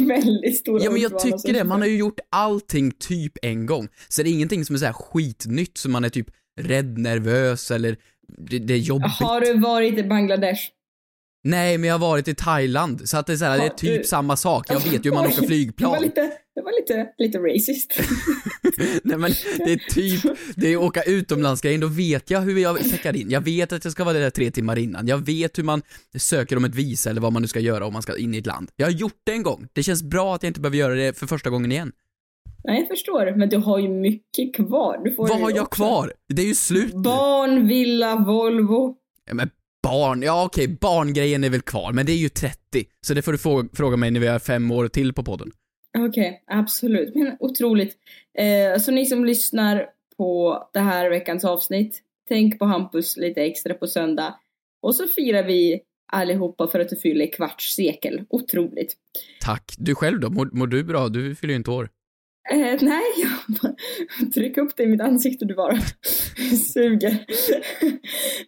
väldigt 0.08 0.58
stora 0.58 0.84
Ja 0.84 0.92
men 0.92 1.02
jag 1.02 1.22
som 1.22 1.32
tycker 1.32 1.54
det, 1.54 1.64
man 1.64 1.82
har 1.82 1.88
25. 1.88 1.92
ju 1.92 1.98
gjort 1.98 2.20
allting 2.30 2.92
typ 2.92 3.34
en 3.42 3.66
gång. 3.66 3.88
Så 4.10 4.24
det 4.24 4.30
är 4.30 4.32
ingenting 4.32 4.66
som 4.66 4.76
är 4.76 4.80
så 4.80 4.86
här 4.86 4.94
skitnytt 4.94 5.78
som 5.78 5.92
man 5.92 6.04
är 6.06 6.10
typ 6.10 6.28
rädd, 6.62 6.98
nervös 6.98 7.72
eller 7.72 7.98
det, 8.38 8.60
det 8.60 8.74
är 8.74 8.78
jobbigt. 8.78 9.12
Har 9.20 9.42
du 9.42 9.60
varit 9.60 9.98
i 9.98 10.04
Bangladesh? 10.04 10.62
Nej 11.44 11.78
men 11.78 11.88
jag 11.88 11.94
har 11.94 12.00
varit 12.10 12.28
i 12.28 12.36
Thailand, 12.36 13.10
så 13.10 13.18
att 13.18 13.28
det 13.28 13.34
är, 13.34 13.38
så 13.38 13.46
här, 13.46 13.58
det 13.58 13.66
är 13.66 13.70
typ 13.70 14.02
du- 14.02 14.08
samma 14.08 14.36
sak. 14.38 14.66
Jag 14.70 14.80
vet 14.80 14.94
ju 15.06 15.10
hur 15.10 15.12
man 15.12 15.26
åker 15.26 15.42
Det 15.42 15.48
flygplan. 15.48 15.92
var 15.92 16.00
lite, 16.00 16.22
det 16.56 16.62
var 16.62 16.82
lite, 16.82 17.08
lite 17.18 17.38
racist. 17.38 18.00
Nej 19.04 19.18
men 19.18 19.32
det 19.58 19.74
är 19.74 19.78
typ, 19.94 20.38
det 20.56 20.68
är 20.74 20.78
åka 20.78 21.04
utomlandsgrejen, 21.04 21.82
då 21.82 21.88
vet 21.88 22.30
jag 22.32 22.42
hur 22.42 22.58
jag 22.60 22.86
checkar 22.86 23.16
in. 23.16 23.30
Jag 23.30 23.42
vet 23.42 23.74
att 23.74 23.84
jag 23.84 23.92
ska 23.92 24.04
vara 24.04 24.18
där 24.20 24.30
tre 24.30 24.52
timmar 24.52 24.80
innan. 24.80 25.08
Jag 25.08 25.26
vet 25.26 25.58
hur 25.58 25.64
man 25.64 25.82
söker 26.18 26.58
om 26.58 26.66
ett 26.66 26.76
visa 26.76 27.10
eller 27.10 27.22
vad 27.22 27.34
man 27.34 27.42
nu 27.42 27.48
ska 27.48 27.60
göra 27.60 27.86
om 27.86 27.94
man 27.94 28.02
ska 28.02 28.18
in 28.18 28.34
i 28.34 28.38
ett 28.38 28.46
land. 28.46 28.70
Jag 28.76 28.86
har 28.86 28.92
gjort 28.92 29.22
det 29.24 29.32
en 29.32 29.44
gång. 29.44 29.68
Det 29.74 29.84
känns 29.84 30.04
bra 30.04 30.36
att 30.36 30.44
jag 30.44 30.50
inte 30.50 30.60
behöver 30.62 30.78
göra 30.78 30.94
det 30.96 31.18
för 31.20 31.28
första 31.28 31.50
gången 31.50 31.72
igen. 31.72 31.92
Nej, 32.64 32.80
jag 32.80 32.88
förstår. 32.88 33.36
Men 33.38 33.50
du 33.50 33.58
har 33.58 33.80
ju 33.80 33.90
mycket 33.90 34.56
kvar. 34.56 35.16
Vad 35.18 35.30
har 35.42 35.52
jag 35.52 35.64
också- 35.64 35.76
kvar? 35.84 36.14
Det 36.34 36.42
är 36.42 36.46
ju 36.46 36.56
slut. 36.56 36.94
Barn, 36.94 37.68
villa, 37.68 38.16
Volvo. 38.16 38.96
Ja, 39.26 39.34
men 39.34 39.50
barn, 39.84 40.22
ja 40.22 40.46
okej, 40.46 40.68
barngrejen 40.68 41.44
är 41.44 41.50
väl 41.50 41.62
kvar, 41.62 41.94
men 41.94 42.06
det 42.06 42.12
är 42.12 42.18
ju 42.18 42.30
30. 42.30 42.58
Så 43.08 43.14
det 43.14 43.22
får 43.22 43.32
du 43.32 43.38
fråga, 43.38 43.70
fråga 43.74 43.98
mig 43.98 44.12
när 44.12 44.20
vi 44.20 44.28
har 44.28 44.40
fem 44.40 44.72
år 44.72 44.88
till 44.88 45.14
på 45.14 45.24
podden. 45.24 45.52
Okej, 45.98 46.44
absolut. 46.48 47.16
Men 47.16 47.38
otroligt. 47.40 47.96
Eh, 48.38 48.82
så 48.82 48.92
ni 48.92 49.06
som 49.06 49.26
lyssnar 49.26 49.86
på 50.18 50.64
det 50.74 50.80
här 50.80 51.10
veckans 51.10 51.46
avsnitt, 51.46 52.02
tänk 52.28 52.60
på 52.60 52.66
Hampus 52.66 53.18
lite 53.18 53.42
extra 53.42 53.74
på 53.74 53.88
söndag. 53.88 54.36
Och 54.82 54.96
så 54.96 55.08
firar 55.08 55.44
vi 55.44 55.82
allihopa 56.12 56.68
för 56.68 56.80
att 56.80 56.90
du 56.90 56.96
fyller 56.96 57.34
kvarts 57.34 57.76
sekel. 57.76 58.24
Otroligt. 58.30 58.96
Tack. 59.42 59.74
Du 59.78 59.96
själv 59.96 60.20
då? 60.20 60.30
Mår, 60.30 60.50
mår 60.54 60.68
du 60.68 60.84
bra? 60.84 61.10
Du 61.10 61.36
fyller 61.36 61.52
ju 61.52 61.58
inte 61.58 61.72
år. 61.72 61.90
Eh, 62.52 62.78
nej, 62.82 63.04
jag 63.18 63.58
bara 63.62 63.76
tryck 64.34 64.58
upp 64.58 64.78
det 64.78 64.84
i 64.84 64.88
mitt 64.88 65.02
ansikte 65.02 65.46
du 65.46 65.56
bara 65.56 65.78
suger. 66.74 67.26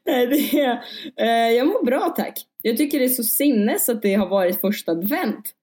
nej, 0.05 0.27
det 0.27 0.59
är, 0.59 0.83
eh, 1.17 1.55
jag 1.57 1.67
mår 1.67 1.85
bra 1.85 2.13
tack. 2.17 2.33
Jag 2.61 2.77
tycker 2.77 2.99
det 2.99 3.05
är 3.05 3.09
så 3.09 3.23
sinnes 3.23 3.89
att 3.89 4.01
det 4.01 4.13
har 4.13 4.27
varit 4.27 4.61
första 4.61 4.91
advent. 4.91 5.53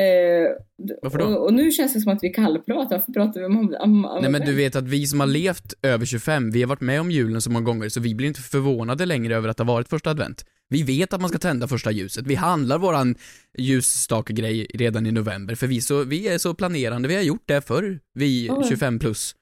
Eh, 0.00 0.96
Varför 1.02 1.18
då? 1.18 1.24
Och, 1.24 1.44
och 1.44 1.54
nu 1.54 1.70
känns 1.70 1.92
det 1.92 2.00
som 2.00 2.12
att 2.12 2.22
vi 2.22 2.28
kallpratar. 2.28 2.96
Varför 2.96 3.12
pratar 3.12 3.40
vi 3.40 3.46
om, 3.46 3.76
om, 3.80 4.04
om 4.04 4.18
Nej 4.22 4.30
men 4.30 4.40
du 4.40 4.54
vet 4.54 4.76
att 4.76 4.84
vi 4.88 5.06
som 5.06 5.20
har 5.20 5.26
levt 5.26 5.74
över 5.82 6.06
25, 6.06 6.50
vi 6.50 6.62
har 6.62 6.68
varit 6.68 6.80
med 6.80 7.00
om 7.00 7.10
julen 7.10 7.40
så 7.40 7.50
många 7.50 7.64
gånger 7.64 7.88
så 7.88 8.00
vi 8.00 8.14
blir 8.14 8.28
inte 8.28 8.40
förvånade 8.40 9.06
längre 9.06 9.36
över 9.36 9.48
att 9.48 9.56
det 9.56 9.62
har 9.64 9.72
varit 9.74 9.88
första 9.88 10.10
advent. 10.10 10.44
Vi 10.68 10.82
vet 10.82 11.12
att 11.12 11.20
man 11.20 11.28
ska 11.28 11.38
tända 11.38 11.68
första 11.68 11.90
ljuset. 11.90 12.26
Vi 12.26 12.34
handlar 12.34 12.78
våran 12.78 13.14
ljusstake-grej 13.58 14.66
redan 14.74 15.06
i 15.06 15.12
november 15.12 15.54
för 15.54 15.66
vi, 15.66 15.80
så, 15.80 16.04
vi 16.04 16.28
är 16.28 16.38
så 16.38 16.54
planerande. 16.54 17.08
Vi 17.08 17.14
har 17.14 17.22
gjort 17.22 17.42
det 17.46 17.66
förr, 17.66 18.00
vi 18.14 18.46
Ja. 18.46 18.62
25 18.68 18.98
plus. 18.98 19.34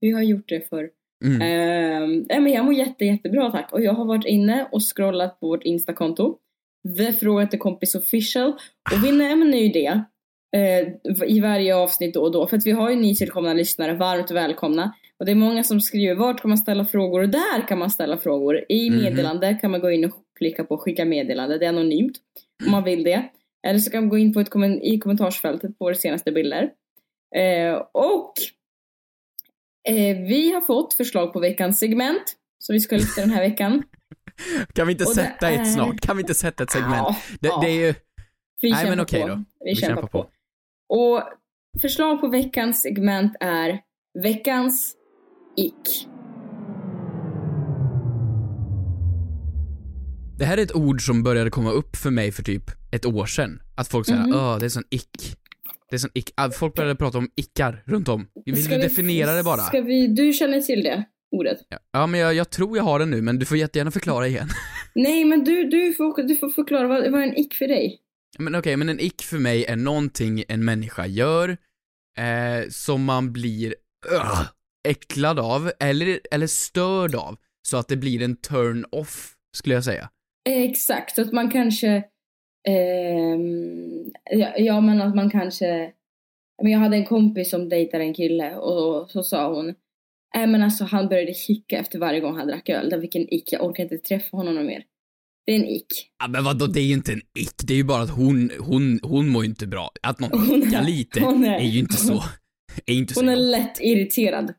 Vi 0.00 0.10
har 0.10 0.22
gjort 0.22 0.48
det 0.48 0.68
för. 0.68 0.88
Mm. 1.24 1.38
Nej, 2.28 2.40
men 2.40 2.52
jag 2.52 2.64
mår 2.64 2.74
jätte, 2.74 3.04
jättebra 3.04 3.50
tack. 3.50 3.72
Och 3.72 3.82
jag 3.82 3.92
har 3.92 4.04
varit 4.04 4.26
inne 4.26 4.68
och 4.72 4.80
scrollat 4.96 5.40
på 5.40 5.46
vårt 5.48 5.62
Instakonto. 5.62 6.38
The 6.98 7.12
Fråga 7.12 7.46
till 7.46 7.58
kompis 7.58 7.94
official. 7.94 8.52
Och 8.92 9.04
vi 9.04 9.12
nämner 9.12 9.58
ju 9.58 9.68
det 9.68 10.02
eh, 10.56 10.88
i 11.30 11.40
varje 11.40 11.76
avsnitt 11.76 12.14
då 12.14 12.20
och 12.22 12.32
då. 12.32 12.46
För 12.46 12.56
att 12.56 12.66
vi 12.66 12.70
har 12.70 12.90
ju 12.90 12.96
nytillkomna 12.96 13.52
lyssnare, 13.54 13.94
varmt 13.94 14.30
välkomna. 14.30 14.94
Och 15.18 15.26
det 15.26 15.32
är 15.32 15.36
många 15.36 15.62
som 15.64 15.80
skriver 15.80 16.14
vart 16.14 16.40
kan 16.40 16.48
man 16.48 16.58
ställa 16.58 16.84
frågor 16.84 17.22
och 17.22 17.28
där 17.28 17.68
kan 17.68 17.78
man 17.78 17.90
ställa 17.90 18.18
frågor. 18.18 18.64
I 18.68 18.90
Mhm. 18.90 18.98
meddelande 19.02 19.54
kan 19.60 19.70
man 19.70 19.80
gå 19.80 19.90
in 19.90 20.04
och 20.04 20.12
klicka 20.38 20.64
på 20.64 20.78
skicka 20.78 21.04
meddelande. 21.04 21.58
Det 21.58 21.64
är 21.64 21.68
anonymt 21.68 22.18
om 22.66 22.70
man 22.72 22.84
vill 22.84 23.02
det. 23.04 23.28
Eller 23.66 23.78
så 23.78 23.90
kan 23.90 24.00
man 24.02 24.08
gå 24.08 24.18
in 24.18 24.32
på 24.32 24.40
ett 24.40 24.50
kommen- 24.50 24.82
i 24.82 24.98
kommentarsfältet 24.98 25.78
på 25.78 25.84
våra 25.84 25.94
senaste 25.94 26.32
bilder. 26.32 26.70
Eh, 27.36 27.74
och 27.92 28.32
eh, 29.88 30.16
vi 30.28 30.52
har 30.52 30.60
fått 30.60 30.94
förslag 30.94 31.32
på 31.32 31.40
veckans 31.40 31.78
segment 31.78 32.22
som 32.58 32.72
vi 32.72 32.80
ska 32.80 32.96
lyfta 32.96 33.20
den 33.20 33.30
här 33.30 33.48
veckan. 33.48 33.82
Kan 34.72 34.86
vi 34.86 34.92
inte 34.92 35.04
och 35.04 35.10
sätta 35.14 35.50
är- 35.50 35.62
ett 35.62 35.72
snart? 35.72 36.00
Kan 36.00 36.16
vi 36.16 36.20
inte 36.22 36.34
sätta 36.34 36.62
ett 36.64 36.70
segment? 36.70 36.94
Ja, 36.96 37.16
Det, 37.40 37.48
ja. 37.48 37.60
det 37.62 37.68
är 37.70 37.86
ju, 37.86 37.94
Vi 38.60 38.70
Nej, 38.70 38.78
kämpar 38.80 38.90
men 38.96 39.00
okej 39.00 39.22
på. 39.22 39.28
då. 39.28 39.44
Vi, 39.64 39.76
kämpar, 39.76 40.02
på. 40.06 40.26
Och 40.88 41.22
förslag 41.82 42.20
på 42.20 42.28
veckans 42.28 42.82
segment 42.82 43.32
är 43.40 43.78
veckans 44.22 44.94
ick. 45.56 46.06
Det 50.38 50.44
här 50.46 50.58
är 50.58 50.62
ett 50.62 50.74
ord 50.74 51.06
som 51.06 51.22
började 51.22 51.50
komma 51.50 51.70
upp 51.70 51.96
för 51.96 52.10
mig 52.10 52.32
för 52.32 52.42
typ 52.42 52.62
ett 52.92 53.06
år 53.06 53.26
sedan. 53.26 53.62
Att 53.76 53.88
folk 53.88 54.06
säger 54.06 54.20
Mhm. 54.20 54.34
åh, 54.34 54.58
det 54.58 54.64
är 54.64 54.68
sån 54.68 54.82
ick. 54.90 55.36
Det 55.90 55.96
är 55.96 55.98
sån 55.98 56.10
ick. 56.14 56.30
Ah, 56.36 56.50
Folk 56.50 56.74
började 56.74 56.94
prata 56.96 57.18
om 57.18 57.30
ickar 57.36 57.82
runt 57.86 58.08
om. 58.08 58.26
Vill 58.44 58.62
Ska 58.64 58.74
du 58.74 58.80
vi- 58.80 58.82
definiera 58.88 59.32
det 59.32 59.42
bara? 59.42 59.56
Ska 59.58 59.80
vi, 59.80 60.06
du 60.06 60.32
känner 60.32 60.60
till 60.60 60.82
det 60.82 61.04
ordet? 61.30 61.58
Ja, 61.68 61.78
Ja, 61.92 62.06
men 62.06 62.20
jag, 62.20 62.34
jag 62.34 62.50
tror 62.50 62.76
jag 62.76 62.84
har 62.84 62.98
den 62.98 63.10
nu, 63.10 63.22
men 63.22 63.38
du 63.38 63.46
får 63.46 63.56
jättegärna 63.56 63.90
förklara 63.90 64.26
igen. 64.26 64.48
Nej, 64.94 65.24
men 65.24 65.44
du, 65.44 65.64
du, 65.64 65.94
får, 65.94 66.22
du 66.22 66.36
får 66.36 66.48
förklara 66.48 66.88
vad, 66.88 67.12
vad 67.12 67.20
är 67.22 67.26
en 67.26 67.38
ick 67.38 67.54
för 67.54 67.68
dig? 67.68 68.00
Men 68.38 68.54
okej, 68.54 68.76
men 68.76 68.88
en 68.88 69.00
ick 69.00 69.22
för 69.22 69.38
mig 69.38 69.64
är 69.64 69.76
någonting 69.76 70.44
en 70.48 70.64
människa 70.64 71.06
gör 71.06 71.48
eh, 72.18 72.68
som 72.70 73.04
man 73.04 73.32
blir 73.32 73.74
ugh, 74.12 74.42
äcklad 74.88 75.38
av, 75.38 75.72
eller, 75.80 76.20
eller 76.30 76.46
störd 76.46 77.14
av, 77.14 77.36
så 77.62 77.76
att 77.76 77.88
det 77.88 77.96
blir 77.96 78.22
en 78.22 78.36
turn-off, 78.36 79.34
skulle 79.56 79.74
jag 79.74 79.84
säga. 79.84 80.10
Exakt, 80.48 81.14
så 81.14 81.22
att 81.22 81.32
man 81.32 81.50
kanske... 81.50 82.04
ehm, 82.68 84.10
ja, 84.30 84.52
ja, 84.56 84.80
men 84.80 85.00
att 85.00 85.14
man 85.14 85.30
kanske... 85.30 85.92
Men 86.62 86.72
jag 86.72 86.78
hade 86.78 86.96
en 86.96 87.06
kompis 87.06 87.50
som 87.50 87.68
dejtade 87.68 88.04
en 88.04 88.14
kille 88.14 88.56
och 88.56 89.10
så 89.10 89.22
sa 89.22 89.54
hon 89.54 89.74
Nej 90.36 90.46
men 90.46 90.62
alltså 90.62 90.84
han 90.84 91.08
började 91.08 91.32
hicka 91.48 91.78
efter 91.78 91.98
varje 91.98 92.20
gång 92.20 92.36
han 92.36 92.46
drack 92.46 92.68
öl. 92.68 92.90
Det 92.90 93.00
fick 93.00 93.14
en 93.14 93.34
ick, 93.34 93.52
jag 93.52 93.64
orkar 93.64 93.82
inte 93.82 93.98
träffa 93.98 94.36
honom 94.36 94.66
mer. 94.66 94.82
Det 95.46 95.52
är 95.52 95.56
en 95.56 95.66
ick. 95.68 95.86
Ja, 96.18 96.28
men 96.28 96.44
vadå, 96.44 96.66
det 96.66 96.80
är 96.80 96.84
ju 96.84 96.92
inte 96.94 97.12
en 97.12 97.20
ick, 97.38 97.50
det 97.64 97.72
är 97.74 97.76
ju 97.76 97.84
bara 97.84 98.02
att 98.02 98.10
hon, 98.10 98.50
hon, 98.58 99.00
hon 99.02 99.28
mår 99.28 99.44
ju 99.44 99.48
inte 99.50 99.66
bra. 99.66 99.90
Att 100.02 100.20
någon 100.20 100.30
Hon 100.48 100.74
är- 100.74 100.84
lite 100.84 101.20
hon 101.20 101.44
är- 101.44 101.58
är 101.60 101.64
ju 101.64 101.78
inte 101.78 101.96
så, 101.96 102.14
är 102.86 102.94
inte 102.94 103.14
så 103.14 103.20
Hon 103.20 103.28
är 103.28 103.36
gott. 103.36 103.44
lätt 103.44 103.80
irriterad. 103.80 104.54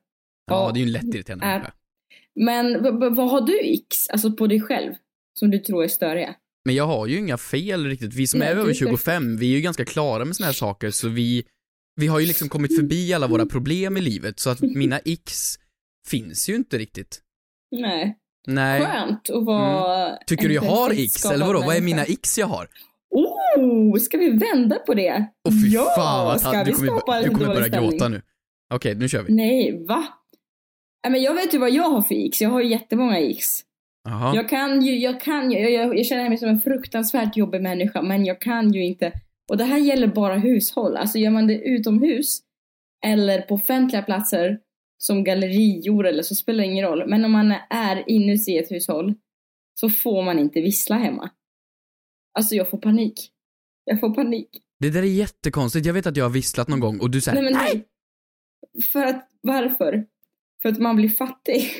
Ja, 0.51 0.71
det 0.73 0.77
är 0.79 0.81
ju 0.81 0.85
en 0.85 0.91
lätt 0.91 1.03
irriterande 1.15 1.45
är- 1.45 1.49
människa. 1.51 1.73
Men 2.35 2.83
vad 3.15 3.29
har 3.31 3.41
du 3.41 3.59
icks, 3.61 4.09
alltså 4.09 4.31
på 4.31 4.47
dig 4.47 4.61
själv, 4.61 4.93
som 5.39 5.51
du 5.51 5.59
tror 5.59 5.83
är 5.83 5.87
störiga? 5.87 6.35
Men 6.65 6.75
jag 6.75 6.87
har 6.87 7.07
ju 7.07 7.17
inga 7.17 7.37
fel 7.37 7.85
riktigt. 7.85 8.13
Vi 8.13 8.27
som 8.27 8.39
Nej, 8.39 8.49
är 8.49 8.55
över 8.55 8.69
är 8.69 8.73
25, 8.73 9.37
vi 9.37 9.51
är 9.51 9.55
ju 9.55 9.61
ganska 9.61 9.85
klara 9.85 10.25
med 10.25 10.35
såna 10.35 10.45
här 10.45 10.53
saker, 10.53 10.89
så 10.91 11.09
vi, 11.09 11.43
vi 11.95 12.07
har 12.07 12.19
ju 12.19 12.25
liksom 12.25 12.49
kommit 12.49 12.75
förbi 12.75 13.13
alla 13.13 13.27
våra 13.27 13.45
problem 13.45 13.97
i 13.97 14.01
livet, 14.01 14.39
så 14.39 14.49
att 14.49 14.61
mina 14.61 14.99
icks 15.05 15.55
finns 16.07 16.49
ju 16.49 16.55
inte 16.55 16.77
riktigt. 16.77 17.21
Nej. 17.71 18.17
Nej. 18.47 18.81
Skönt 18.81 19.29
att 19.29 19.45
vara... 19.45 20.17
Tycker 20.27 20.47
du 20.47 20.53
jag 20.53 20.61
har 20.61 21.07
skapad 21.07 21.35
eller 21.35 21.45
vadå? 21.45 21.59
Vad 21.59 21.75
är 21.75 21.81
mina 21.81 22.07
icks 22.07 22.37
jag 22.37 22.47
har? 22.47 22.67
Oh, 23.09 23.97
ska 23.99 24.17
vi 24.17 24.29
vända 24.29 24.75
på 24.75 24.93
det? 24.93 25.25
Åh 25.49 25.53
fy 25.63 25.67
ja, 25.67 25.93
fan 25.95 26.25
vad 26.25 26.41
ska 26.41 26.63
du 26.63 26.71
kommer, 26.71 27.23
du 27.23 27.29
kommer 27.29 27.45
börja 27.45 27.67
stämning? 27.67 27.89
gråta 27.89 28.09
nu. 28.09 28.21
Okej, 28.73 28.95
nu 28.95 29.09
kör 29.09 29.23
vi. 29.23 29.33
Nej, 29.33 29.85
va? 29.87 30.07
Men 31.09 31.21
jag 31.21 31.33
vet 31.33 31.53
ju 31.53 31.57
vad 31.57 31.71
jag 31.71 31.89
har 31.89 32.01
för 32.01 32.15
icks. 32.15 32.41
Jag 32.41 32.49
har 32.49 32.61
ju 32.61 32.69
jättemånga 32.69 33.19
icks. 33.19 33.63
Jaha. 34.03 34.35
Jag 34.35 34.49
kan 34.49 34.81
ju, 34.81 34.99
jag 34.99 35.21
kan 35.21 35.51
ju, 35.51 35.59
jag, 35.59 35.71
jag, 35.71 35.97
jag 35.97 36.05
känner 36.05 36.29
mig 36.29 36.37
som 36.37 36.49
en 36.49 36.61
fruktansvärt 36.61 37.37
jobbig 37.37 37.61
människa, 37.61 38.01
men 38.01 38.25
jag 38.25 38.41
kan 38.41 38.73
ju 38.73 38.85
inte. 38.85 39.11
Och 39.49 39.57
det 39.57 39.63
här 39.63 39.77
gäller 39.77 40.07
bara 40.07 40.35
hushåll. 40.35 40.97
Alltså 40.97 41.17
gör 41.17 41.31
man 41.31 41.47
det 41.47 41.61
utomhus 41.61 42.39
eller 43.05 43.41
på 43.41 43.55
offentliga 43.55 44.01
platser 44.01 44.59
som 45.01 45.23
gallerior 45.23 46.07
eller 46.07 46.23
så 46.23 46.35
spelar 46.35 46.63
det 46.63 46.69
ingen 46.69 46.85
roll. 46.85 47.03
Men 47.07 47.25
om 47.25 47.31
man 47.31 47.55
är 47.69 48.09
inuti 48.09 48.57
ett 48.57 48.71
hushåll 48.71 49.13
så 49.79 49.89
får 49.89 50.23
man 50.23 50.39
inte 50.39 50.61
vissla 50.61 50.95
hemma. 50.95 51.29
Alltså 52.33 52.55
jag 52.55 52.69
får 52.69 52.77
panik. 52.77 53.31
Jag 53.83 53.99
får 53.99 54.15
panik. 54.15 54.49
Det 54.79 54.89
där 54.89 55.03
är 55.03 55.07
jättekonstigt. 55.07 55.85
Jag 55.85 55.93
vet 55.93 56.07
att 56.07 56.17
jag 56.17 56.25
har 56.25 56.29
visslat 56.29 56.67
någon 56.67 56.79
gång 56.79 56.99
och 56.99 57.11
du 57.11 57.21
säger 57.21 57.41
Nej 57.41 57.53
nej! 57.53 57.87
För 58.93 59.05
att, 59.05 59.29
varför? 59.41 60.05
För 60.61 60.69
att 60.69 60.79
man 60.79 60.95
blir 60.95 61.09
fattig. 61.09 61.71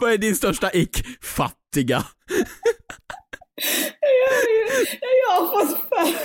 Vad 0.00 0.12
är 0.12 0.18
din 0.18 0.36
största 0.36 0.72
ick? 0.72 1.04
Fattiga. 1.20 2.04
Jag 5.00 5.36
har 5.36 5.46
fått 5.46 5.78
för 5.88 6.24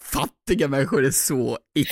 Fattiga 0.00 0.68
människor 0.68 1.04
är 1.04 1.10
så 1.10 1.58
ick. 1.74 1.88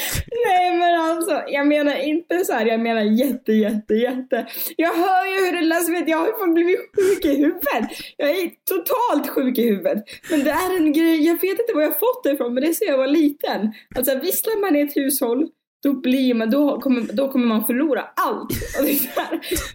Nej 0.46 0.76
men 0.76 1.00
alltså, 1.00 1.42
jag 1.48 1.66
menar 1.66 1.94
inte 1.94 2.44
så 2.44 2.52
här, 2.52 2.66
jag 2.66 2.80
menar 2.80 3.00
jätte, 3.00 3.52
jätte, 3.52 3.94
jätte. 3.94 4.46
Jag 4.76 4.94
hör 4.94 5.26
ju 5.26 5.46
hur 5.46 5.84
det 5.86 5.92
vet 5.92 6.08
jag 6.08 6.18
har 6.18 6.26
ju 6.26 6.32
fan 6.32 6.54
blivit 6.54 6.78
sjuk 6.96 7.24
i 7.24 7.36
huvudet. 7.36 7.90
Jag 8.16 8.30
är 8.30 8.50
totalt 8.70 9.28
sjuk 9.28 9.58
i 9.58 9.62
huvudet. 9.62 10.04
Men 10.30 10.44
det 10.44 10.50
är 10.50 10.76
en 10.76 10.92
grej, 10.92 11.26
jag 11.26 11.34
vet 11.34 11.60
inte 11.60 11.72
var 11.74 11.82
jag 11.82 11.98
fått 11.98 12.24
det 12.24 12.30
ifrån, 12.30 12.54
men 12.54 12.62
det 12.62 12.68
är 12.68 12.72
så 12.72 12.84
jag 12.84 12.98
var 12.98 13.06
liten. 13.06 13.72
Alltså 13.96 14.18
visslar 14.18 14.60
man 14.60 14.76
i 14.76 14.80
ett 14.80 14.96
hushåll, 14.96 15.48
då 15.84 15.92
blir 15.92 16.34
man, 16.34 16.50
då 16.50 16.80
kommer, 16.80 17.00
då 17.12 17.28
kommer 17.32 17.46
man 17.46 17.66
förlora 17.66 18.00
allt. 18.16 18.50
Och, 18.78 18.84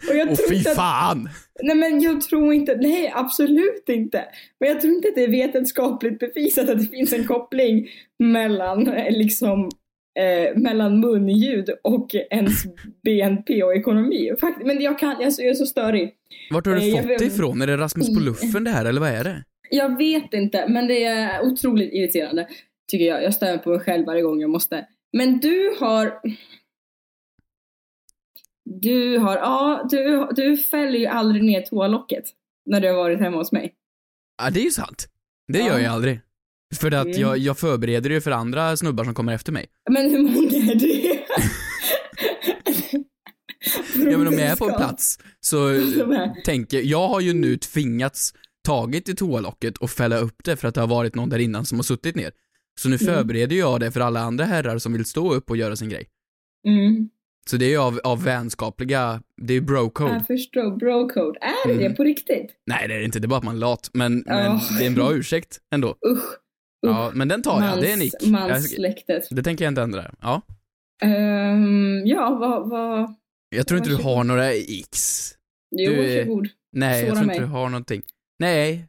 och 0.09 0.15
jag 0.17 0.35
tror 0.35 0.49
fy 0.49 0.55
inte 0.55 0.69
att- 0.69 0.75
fan! 0.75 1.29
Nej 1.63 1.75
men 1.75 2.01
jag 2.01 2.21
tror 2.21 2.53
inte, 2.53 2.75
nej 2.75 3.11
absolut 3.15 3.83
inte. 3.89 4.25
Men 4.59 4.69
jag 4.69 4.81
tror 4.81 4.93
inte 4.93 5.07
att 5.07 5.15
det 5.15 5.23
är 5.23 5.27
vetenskapligt 5.31 6.19
bevisat 6.19 6.69
att 6.69 6.79
det 6.79 6.85
finns 6.87 7.13
en 7.13 7.23
koppling 7.27 7.87
mellan 8.19 8.87
eh, 8.87 9.11
liksom 9.17 9.69
eh, 10.19 10.57
mellan 10.61 10.99
munljud 10.99 11.69
och 11.83 12.15
ens 12.29 12.63
BNP 13.03 13.63
och 13.63 13.75
ekonomi. 13.75 14.31
Fakt- 14.39 14.65
men 14.65 14.81
jag 14.81 14.99
kan, 14.99 15.15
alltså, 15.23 15.41
jag 15.41 15.49
är 15.51 15.53
så 15.55 15.65
störig. 15.65 16.13
Vart 16.51 16.65
har 16.65 16.75
du 16.75 16.89
Eh, 16.89 16.97
fått 16.97 17.07
det 17.19 17.25
ifrån? 17.25 17.61
Är 17.61 17.67
det 17.67 17.77
Rasmus 17.77 18.15
på 18.15 18.19
luffen 18.23 18.63
det 18.63 18.71
här, 18.71 18.85
eller 18.85 19.01
vad 19.01 19.09
är 19.09 19.23
det? 19.23 19.43
Jag 19.71 19.97
vet 19.97 20.33
inte, 20.33 20.65
men 20.67 20.87
det 20.87 21.03
är 21.03 21.41
otroligt 21.41 21.93
irriterande. 21.93 22.47
Tycker 22.91 23.05
jag. 23.05 23.23
Jag 23.23 23.33
stör 23.33 23.57
på 23.57 23.69
mig 23.69 23.79
själv 23.79 24.05
varje 24.05 24.21
gång 24.21 24.41
jag 24.41 24.49
måste. 24.49 24.85
Men 25.17 25.39
du 25.39 25.75
har... 25.79 26.19
Du 28.81 29.17
har, 29.17 29.37
ja, 29.37 29.87
du, 29.91 30.27
du 30.35 30.57
fäller 30.57 30.99
ju 30.99 31.05
aldrig 31.05 31.43
ner 31.43 31.61
toalocket 31.61 32.23
när 32.65 32.81
du 32.81 32.87
har 32.87 32.95
varit 32.95 33.19
hemma 33.19 33.37
hos 33.37 33.51
mig. 33.51 33.73
Ja, 34.43 34.49
det 34.49 34.59
är 34.59 34.63
ju 34.63 34.71
sant. 34.71 35.07
Det 35.47 35.59
Ja. 35.59 35.65
gör 35.67 35.79
jag 35.79 35.93
aldrig. 35.93 36.21
För 36.79 36.91
att 36.93 37.05
Mm. 37.05 37.19
jag, 37.21 37.37
jag 37.37 37.57
förbereder 37.57 38.09
ju 38.09 38.21
för 38.21 38.31
andra 38.31 38.77
snubbar 38.77 39.03
som 39.03 39.13
kommer 39.13 39.33
efter 39.33 39.51
mig. 39.51 39.65
Men 39.89 40.09
hur 40.11 40.19
många 40.19 40.71
är 40.71 40.75
det? 40.75 41.19
Ja 43.95 44.17
men 44.17 44.27
om 44.27 44.33
jag 44.33 44.41
är 44.47 44.55
på 44.55 44.69
en 44.69 44.75
plats 44.77 45.19
så 45.39 45.69
tänker, 46.45 46.81
jag 46.81 47.07
har 47.07 47.19
ju 47.21 47.33
nu 47.33 47.57
tvingats 47.57 48.33
tagit 48.67 49.09
i 49.09 49.15
toalocket 49.15 49.77
och 49.77 49.89
fälla 49.89 50.17
upp 50.17 50.43
det 50.43 50.55
för 50.57 50.67
att 50.67 50.75
det 50.75 50.81
har 50.81 50.87
varit 50.87 51.15
någon 51.15 51.29
där 51.29 51.39
innan 51.39 51.65
som 51.65 51.77
har 51.77 51.83
suttit 51.83 52.15
ner. 52.15 52.31
Så 52.79 52.89
nu 52.89 52.97
Mm. 53.01 53.13
förbereder 53.15 53.55
jag 53.55 53.79
det 53.79 53.91
för 53.91 53.99
alla 53.99 54.19
andra 54.19 54.45
herrar 54.45 54.77
som 54.77 54.93
vill 54.93 55.05
stå 55.05 55.33
upp 55.33 55.49
och 55.49 55.57
göra 55.57 55.75
sin 55.75 55.89
grej. 55.89 56.05
Mm, 56.67 57.09
Så 57.49 57.57
det 57.57 57.65
är 57.65 57.69
ju 57.69 57.77
av, 57.77 57.99
av 58.03 58.23
vänskapliga, 58.23 59.21
det 59.41 59.53
är 59.53 59.55
ju 59.55 59.61
bro-code. 59.61 60.13
jag 60.13 60.27
förstår. 60.27 60.77
Bro-code. 60.77 61.37
Är 61.41 61.67
det 61.67 61.73
Mm. 61.73 61.83
det 61.91 61.97
på 61.97 62.03
riktigt? 62.03 62.51
Nej 62.67 62.87
det 62.87 62.93
är 62.93 62.99
det 62.99 63.05
inte, 63.05 63.19
det 63.19 63.25
är 63.25 63.29
bara 63.29 63.37
att 63.37 63.43
man 63.43 63.55
är 63.55 63.59
lat. 63.59 63.89
Men, 63.93 64.23
men 64.25 64.45
Ja. 64.45 64.61
det 64.79 64.83
är 64.83 64.87
en 64.87 64.95
bra 64.95 65.13
ursäkt 65.15 65.57
ändå. 65.73 65.89
Usch. 65.89 66.23
Ja, 66.81 67.11
men 67.13 67.27
den 67.27 67.41
tar 67.41 67.65
jag, 67.65 67.81
det 67.81 67.91
är 67.91 67.97
nick. 67.97 68.13
Mans, 68.25 68.49
manssläktet. 68.51 69.27
Det 69.31 69.43
tänker 69.43 69.65
jag 69.65 69.71
inte 69.71 69.81
ändra. 69.81 70.11
Ja. 70.21 70.41
Ehm, 71.03 72.01
ja, 72.05 72.37
vad, 72.39 72.69
vad... 72.69 73.15
Jag 73.49 73.67
tror 73.67 73.77
inte 73.77 73.89
du 73.89 73.95
har 74.03 74.23
några 74.23 74.53
x. 74.53 74.99
Jo, 75.71 75.91
Du 75.91 75.97
varsågod. 76.17 76.47
Nej, 76.71 76.99
jag 76.99 77.07
Såra 77.07 77.15
tror 77.15 77.27
mig. 77.27 77.35
inte 77.35 77.45
du 77.47 77.51
har 77.51 77.69
någonting. 77.69 78.01
Nej. 78.39 78.85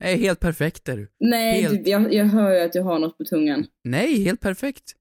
Nej, 0.00 0.18
helt 0.18 0.40
perfekt 0.40 0.88
är 0.88 0.96
du. 0.96 1.08
Nej, 1.20 1.62
Helt- 1.62 1.84
du, 1.84 1.90
jag, 1.90 2.14
jag 2.14 2.24
hör 2.24 2.52
ju 2.54 2.60
att 2.60 2.72
du 2.72 2.80
har 2.80 2.98
något 2.98 3.18
på 3.18 3.24
tungan. 3.24 3.66
Nej, 3.84 4.24
helt 4.24 4.40
perfekt. 4.40 4.92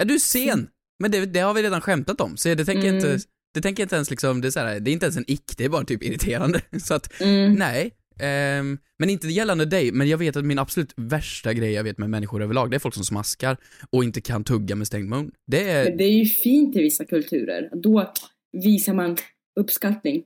Är 0.00 0.04
du 0.04 0.18
sen? 0.18 0.68
Men 0.98 1.10
det, 1.10 1.26
det 1.26 1.40
har 1.40 1.54
vi 1.54 1.62
redan 1.62 1.80
skämtat 1.80 2.20
om, 2.20 2.36
så 2.36 2.54
det 2.54 2.64
tänker 2.64 2.86
jag 2.86 2.96
Mm. 2.96 3.10
inte, 3.12 3.24
det 3.54 3.60
tänker 3.60 3.82
jag 3.82 3.84
inte 3.84 3.94
ens 3.94 4.10
liksom, 4.10 4.40
det 4.40 4.48
är, 4.48 4.50
så 4.50 4.60
här, 4.60 4.80
det 4.80 4.90
är 4.90 4.92
inte 4.92 5.06
ens 5.06 5.16
en 5.16 5.30
ick, 5.30 5.56
det 5.56 5.64
är 5.64 5.68
bara 5.68 5.84
typ 5.84 6.02
irriterande. 6.02 6.60
Så 6.82 6.94
att, 6.94 7.20
Mm. 7.20 7.54
nej. 7.54 7.92
Ehm, 8.20 8.78
men 8.98 9.10
inte 9.10 9.28
gällande 9.28 9.64
dig, 9.64 9.92
men 9.92 10.08
jag 10.08 10.18
vet 10.18 10.36
att 10.36 10.44
min 10.44 10.58
absolut 10.58 10.92
värsta 10.96 11.52
grej 11.52 11.72
jag 11.72 11.84
vet 11.84 11.98
med 11.98 12.10
människor 12.10 12.42
överlag, 12.42 12.70
det 12.70 12.76
är 12.76 12.78
folk 12.78 12.94
som 12.94 13.04
smaskar 13.04 13.56
och 13.90 14.04
inte 14.04 14.20
kan 14.20 14.44
tugga 14.44 14.74
med 14.76 14.86
stängd 14.86 15.08
mun. 15.08 15.30
Det 15.46 15.70
är, 15.70 15.84
Men 15.88 15.96
det 15.96 16.04
är 16.04 16.12
ju 16.18 16.24
fint 16.26 16.76
i 16.76 16.82
vissa 16.82 17.04
kulturer. 17.04 17.70
Då 17.82 18.12
visar 18.52 18.94
man 18.94 19.16
uppskattning. 19.60 20.24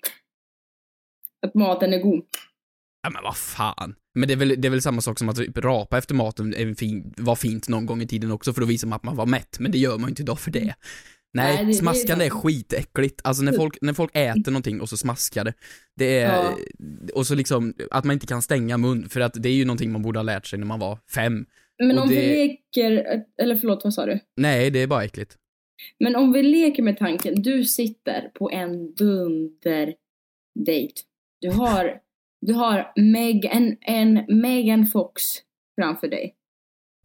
Att 1.46 1.54
maten 1.54 1.92
är 1.94 1.98
god. 1.98 2.24
ja 3.02 3.10
men 3.10 3.22
vad 3.22 3.36
fan. 3.36 3.94
Men 4.14 4.28
det 4.28 4.34
är 4.34 4.36
väl, 4.36 4.54
det 4.60 4.68
är 4.68 4.70
väl 4.70 4.82
samma 4.82 5.00
sak 5.00 5.18
som 5.18 5.28
att 5.28 5.36
typ 5.36 5.58
rapa 5.58 5.98
efter 5.98 6.14
maten 6.14 6.74
fin, 6.76 7.14
var 7.16 7.36
fint 7.36 7.68
någon 7.68 7.86
gång 7.86 8.02
i 8.02 8.06
tiden 8.06 8.30
också 8.30 8.52
för 8.52 8.60
då 8.60 8.66
visar 8.66 8.88
man 8.88 8.96
att 8.96 9.02
man 9.02 9.16
var 9.16 9.26
mätt, 9.26 9.58
men 9.60 9.72
det 9.72 9.78
gör 9.78 9.98
man 9.98 10.00
ju 10.00 10.08
inte 10.08 10.22
idag 10.22 10.40
för 10.40 10.50
det. 10.50 10.60
Nej, 10.60 10.74
Nej, 11.54 11.56
det- 11.56 11.64
det 11.64 11.70
är 11.70 11.74
smaskande 11.74 12.24
är, 12.26 12.30
skitäckligt. 12.30 13.20
Alltså 13.24 13.42
när 13.42 13.52
folk, 13.52 13.78
när 13.80 13.92
folk 13.92 14.10
äter 14.16 14.50
någonting 14.52 14.80
och 14.80 14.88
så 14.88 14.96
smaskar 14.96 15.44
det, 15.44 15.54
det 15.96 16.18
är, 16.18 16.34
Ja. 16.34 16.56
och 17.14 17.26
så 17.26 17.34
liksom, 17.34 17.74
att 17.90 18.04
man 18.04 18.12
inte 18.14 18.26
kan 18.26 18.42
stänga 18.42 18.78
mun, 18.78 19.08
för 19.08 19.20
att 19.20 19.34
det 19.42 19.48
är 19.48 19.52
ju 19.52 19.64
någonting 19.64 19.92
man 19.92 20.02
borde 20.02 20.18
ha 20.18 20.24
lärt 20.24 20.46
sig 20.46 20.58
när 20.58 20.66
man 20.66 20.80
var 20.80 20.98
fem. 21.14 21.46
Men 21.78 21.96
Och 21.98 22.02
om 22.02 22.08
vi 22.08 22.14
det- 22.16 22.26
leker, 22.36 23.22
eller 23.42 23.56
förlåt, 23.56 23.80
vad 23.84 23.94
sa 23.94 24.06
du? 24.06 24.18
Nej, 24.36 24.70
det 24.70 24.78
är 24.82 24.86
bara 24.86 25.04
äckligt. 25.04 25.36
Men 25.98 26.16
om 26.16 26.32
vi 26.32 26.42
leker 26.42 26.82
med 26.82 26.98
tanken, 26.98 27.42
du 27.42 27.64
sitter 27.64 28.28
på 28.34 28.50
en 28.50 28.94
dunder 28.94 29.94
dejt. 30.66 30.94
Du 31.40 31.50
har, 31.50 31.94
du 32.40 32.52
har 32.54 32.92
Meg, 32.96 33.44
en, 33.44 33.76
en 33.80 34.40
Megan 34.40 34.86
Fox 34.86 35.22
framför 35.80 36.08
dig. 36.08 36.34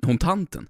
Hon 0.05 0.17
tanten? 0.17 0.69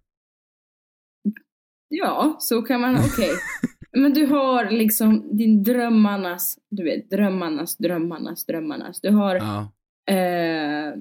Ja, 1.88 2.36
så 2.40 2.62
kan 2.62 2.82
man, 2.82 2.96
okej. 2.96 3.32
Men 3.92 4.14
du 4.14 4.26
har 4.26 4.70
liksom 4.72 5.38
din 5.38 5.64
drömmarnas, 5.64 6.58
du 6.70 6.84
vet, 6.84 7.10
drömmarnas, 7.10 7.78
drömmarnas, 7.78 8.46
drömmarnas. 8.46 9.02
Du 9.02 9.10
har, 9.10 9.36
Ja. 9.36 9.72
eh, 10.14 10.94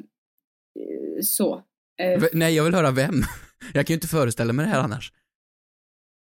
så. 1.23 1.62
Eh, 2.02 2.23
nej, 2.33 2.54
jag 2.54 2.64
vill 2.64 2.75
höra 2.75 2.90
vem. 2.90 3.14
Jag 3.75 3.87
kan 3.87 3.94
ju 3.94 3.97
inte 3.97 4.09
föreställa 4.09 4.52
mig 4.52 4.66
det 4.66 4.73
här 4.73 4.80
annars. 4.80 5.12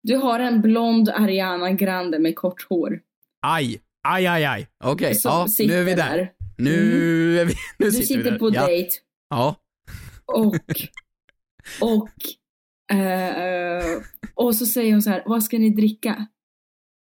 du 0.04 0.16
har 0.16 0.40
en 0.40 0.62
blond 0.62 1.10
Ariana 1.10 1.72
Grande 1.72 2.20
med 2.20 2.36
kort 2.36 2.64
hår. 2.70 3.02
Aj, 3.42 3.82
aj, 4.08 4.28
aj, 4.28 4.46
aj. 4.46 4.68
Okej, 4.84 5.16
som 5.16 5.32
ja, 5.32 5.66
nu 5.68 5.74
är 5.74 5.84
vi 5.84 5.94
där. 5.94 6.32
Nu 6.58 7.40
är 7.40 7.46
vi, 7.46 7.54
nu 7.78 7.86
Du 7.86 7.92
sitter, 7.92 8.00
vi 8.02 8.06
sitter 8.08 8.32
där. 8.32 8.40
på 8.40 8.50
ja. 8.54 8.68
dejt 8.68 8.90
Ja. 9.30 9.56
och, 10.26 10.56
och, 11.82 12.10
eh, 12.98 13.84
och 14.34 14.56
så 14.56 14.66
säger 14.66 14.92
hon 14.92 15.02
så 15.02 15.10
här, 15.10 15.24
vad 15.26 15.44
ska 15.44 15.58
ni 15.58 15.70
dricka? 15.70 16.28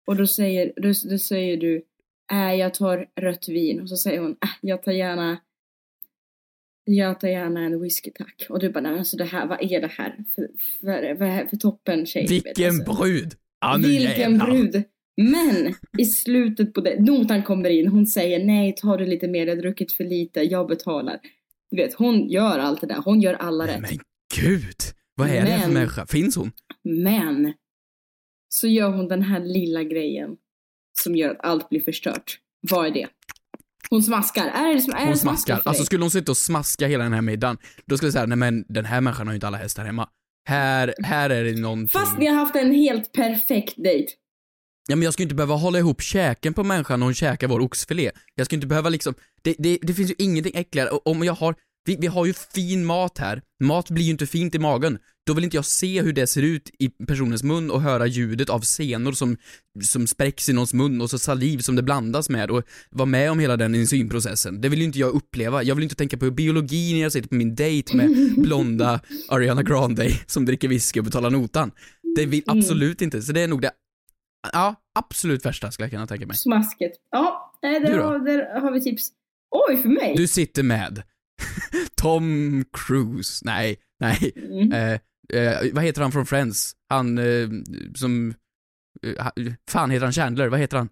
Och 0.08 0.16
då 0.16 0.28
säger, 0.28 0.74
då, 0.76 0.88
då 1.12 1.18
säger 1.18 1.58
du, 1.58 1.86
äh, 2.32 2.54
jag 2.56 2.74
tar 2.74 3.10
rött 3.22 3.50
vin. 3.50 3.82
Och 3.82 3.90
så 3.90 3.98
säger 3.98 4.20
hon, 4.20 4.32
äh, 4.32 4.50
jag 4.62 4.84
tar 4.84 4.92
gärna 4.92 5.38
jag 6.90 7.20
tar 7.20 7.28
gärna 7.28 7.62
en 7.62 7.82
whisky 7.82 8.12
tack. 8.12 8.46
Och 8.50 8.60
du 8.60 8.70
bara, 8.70 8.82
nej 8.82 9.00
alltså 9.00 9.18
det 9.18 9.26
här, 9.26 9.48
vad 9.48 9.62
är 9.72 9.82
det 9.82 9.88
här 9.88 10.16
för, 10.36 10.48
för, 10.82 11.02
det 11.02 11.48
för 11.50 11.58
toppen 11.58 12.06
tjej? 12.06 12.26
du 12.28 12.34
Vilken 12.34 12.66
alltså. 12.70 13.04
brud! 13.04 13.34
Ja, 13.62 13.78
Vilken 13.78 14.20
jävlar. 14.32 14.46
brud! 14.52 14.84
Men 15.22 15.74
i 15.98 16.06
slutet 16.06 16.74
på 16.74 16.82
det, 16.82 17.00
notan 17.00 17.44
kommer 17.44 17.70
in, 17.70 17.88
hon 17.88 18.06
säger 18.08 18.46
nej, 18.46 18.76
tar 18.76 18.98
du 18.98 19.06
lite 19.06 19.28
mer, 19.28 19.48
jag 19.48 19.56
har 19.56 19.62
druckit 19.62 19.92
för 19.92 20.04
lite, 20.04 20.40
jag 20.42 20.68
betalar. 20.68 21.20
Du 21.72 21.78
vet, 21.78 21.94
hon 21.94 22.30
gör 22.30 22.60
allt 22.60 22.82
det 22.82 22.88
där, 22.88 23.02
hon 23.06 23.22
gör 23.22 23.34
alla 23.34 23.66
Nej, 23.66 23.74
rätt. 23.76 23.82
men 23.82 24.00
gud! 24.42 24.76
Vad 25.16 25.30
är 25.30 25.42
det 25.42 25.48
för 25.48 25.60
Men- 25.68 25.74
människa? 25.74 26.06
Finns 26.06 26.36
hon? 26.36 26.52
Men 26.84 27.54
så 28.50 28.68
gör 28.68 28.90
hon 28.92 29.08
den 29.08 29.22
här 29.22 29.40
lilla 29.40 29.84
grejen 29.84 30.30
som 31.04 31.16
gör 31.16 31.30
att 31.32 31.46
allt 31.46 31.70
blir 31.70 31.82
förstört. 31.82 32.40
Vad 32.72 32.88
är 32.88 32.92
det? 32.92 33.08
Hon 33.90 34.04
smaskar. 34.04 34.46
Är 34.46 34.74
det, 34.74 34.82
som- 34.82 34.94
är 34.94 35.00
Hon 35.00 35.10
det 35.12 35.18
smaskar. 35.18 35.56
för 35.58 35.70
Alltså 35.70 35.84
skulle 35.86 36.04
hon 36.04 36.12
sitta 36.12 36.32
och 36.32 36.38
smaska 36.38 36.88
hela 36.88 37.04
den 37.04 37.14
här 37.14 37.22
middagen, 37.22 37.58
då 37.86 37.98
skulle 37.98 38.08
jag 38.08 38.14
säga, 38.14 38.26
nej 38.26 38.38
men 38.38 38.66
den 38.70 38.86
här 38.86 39.02
människan 39.02 39.28
har 39.28 39.34
ju 39.34 39.36
inte 39.36 39.48
alla 39.48 39.58
hästar 39.58 39.86
hemma. 39.86 40.10
Här, 40.50 40.94
här 41.04 41.30
är 41.30 41.44
det 41.44 41.60
någonting. 41.60 42.00
Fast 42.00 42.18
ni 42.20 42.26
har 42.28 42.36
haft 42.36 42.56
en 42.56 42.72
helt 42.72 43.12
perfekt 43.12 43.74
dejt. 43.78 44.12
Ja 44.88 44.96
men 44.96 45.04
jag 45.04 45.14
ska 45.14 45.22
ju 45.22 45.26
inte 45.26 45.36
behöva 45.36 45.56
hålla 45.56 45.80
ihop 45.80 46.02
käken 46.02 46.54
på 46.54 46.64
människan 46.64 47.00
när 47.00 47.06
hon 47.06 47.14
käkar 47.14 47.48
vår 47.48 47.60
oxfilé. 47.60 48.12
Jag 48.36 48.46
ska 48.46 48.56
inte 48.56 48.68
behöva 48.68 48.90
liksom, 48.90 49.14
det, 49.42 49.56
det, 49.60 49.80
det 49.82 49.94
finns 49.94 50.12
ju 50.12 50.16
ingenting 50.18 50.56
äckligare. 50.56 50.90
Om 50.90 51.24
jag 51.24 51.34
har, 51.34 51.56
vi, 51.86 51.98
vi 52.00 52.08
har 52.08 52.26
ju 52.26 52.34
fin 52.34 52.86
mat 52.86 53.18
här. 53.18 53.42
Mat 53.64 53.90
blir 53.90 54.06
ju 54.06 54.12
inte 54.12 54.28
fint 54.28 54.56
i 54.56 54.60
magen. 54.60 54.98
Då 55.26 55.34
vill 55.34 55.44
inte 55.44 55.58
jag 55.58 55.66
se 55.66 56.02
hur 56.02 56.14
det 56.14 56.28
ser 56.28 56.42
ut 56.42 56.72
i 56.80 56.90
personens 56.90 57.44
mun 57.44 57.72
och 57.72 57.82
höra 57.82 58.08
ljudet 58.08 58.50
av 58.50 58.60
senor 58.60 59.12
som, 59.12 59.38
som 59.84 60.08
spräcks 60.08 60.50
i 60.50 60.54
någons 60.54 60.74
mun 60.74 61.02
och 61.02 61.10
så 61.10 61.20
saliv 61.20 61.60
som 61.60 61.76
det 61.76 61.84
blandas 61.84 62.30
med 62.30 62.52
och 62.52 62.64
vara 62.90 63.06
med 63.06 63.32
om 63.32 63.40
hela 63.40 63.58
den 63.58 63.76
enzymprocessen. 63.76 64.62
Det 64.62 64.70
vill 64.70 64.80
ju 64.80 64.86
inte 64.86 65.00
jag 65.00 65.14
uppleva. 65.14 65.64
Jag 65.64 65.76
vill 65.76 65.84
inte 65.84 65.96
tänka 65.96 66.18
på 66.18 66.32
biologi 66.32 66.94
när 66.94 67.02
jag 67.02 67.12
sitter 67.12 67.30
på 67.30 67.36
min 67.36 67.56
dejt 67.56 67.96
med 67.96 68.36
blonda 68.38 69.00
Ariana 69.30 69.64
Grande 69.64 70.12
som 70.26 70.46
dricker 70.46 70.68
whisky 70.68 71.00
och 71.00 71.06
betalar 71.06 71.30
notan. 71.30 71.72
Det 72.16 72.26
vill 72.26 72.44
absolut 72.46 73.02
inte, 73.02 73.22
så 73.22 73.32
det 73.32 73.42
är 73.42 73.48
nog 73.48 73.62
det 73.62 73.72
Ja, 74.54 74.76
absolut 75.00 75.46
värsta 75.46 75.72
skulle 75.72 75.86
jag 75.86 75.92
kunna 75.92 76.08
tänka 76.08 76.28
mig. 76.28 76.36
Smasket. 76.38 76.92
Ja, 77.12 77.54
eh, 77.64 77.70
där, 77.82 77.98
har, 77.98 78.20
där 78.20 78.60
har 78.60 78.72
vi 78.72 78.82
tips. 78.82 79.10
Oj, 79.52 79.78
för 79.82 79.90
mig? 79.90 80.14
Du 80.18 80.28
sitter 80.28 80.64
med 80.64 81.04
Tom 82.02 82.66
Cruise, 82.74 83.46
nej, 83.46 83.78
nej, 84.00 84.32
Mm. 84.36 84.72
eh, 84.72 85.00
eh, 85.42 85.74
vad 85.74 85.84
heter 85.84 86.02
han 86.02 86.12
från 86.12 86.26
Friends? 86.26 86.76
Han 86.90 87.18
eh, 87.18 87.50
som, 87.96 88.34
eh, 89.04 89.28
fan 89.70 89.92
heter 89.92 90.06
han 90.06 90.14
Chandler, 90.14 90.48
vad 90.48 90.60
heter 90.60 90.78
han? 90.78 90.90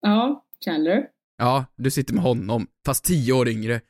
Ja, 0.00 0.44
Chandler. 0.64 1.06
Ja, 1.38 1.64
du 1.76 1.90
sitter 1.90 2.14
med 2.14 2.22
honom, 2.22 2.66
fast 2.86 3.04
tio 3.04 3.32
år 3.32 3.48
yngre. 3.48 3.80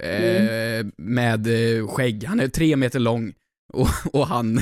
Eh, 0.00 0.86
Med 0.96 1.46
skägg, 1.90 2.24
han 2.24 2.40
är 2.40 2.48
tre 2.48 2.76
meter 2.76 2.98
lång 2.98 3.34
och, 3.72 3.88
och 4.12 4.26
han, 4.26 4.60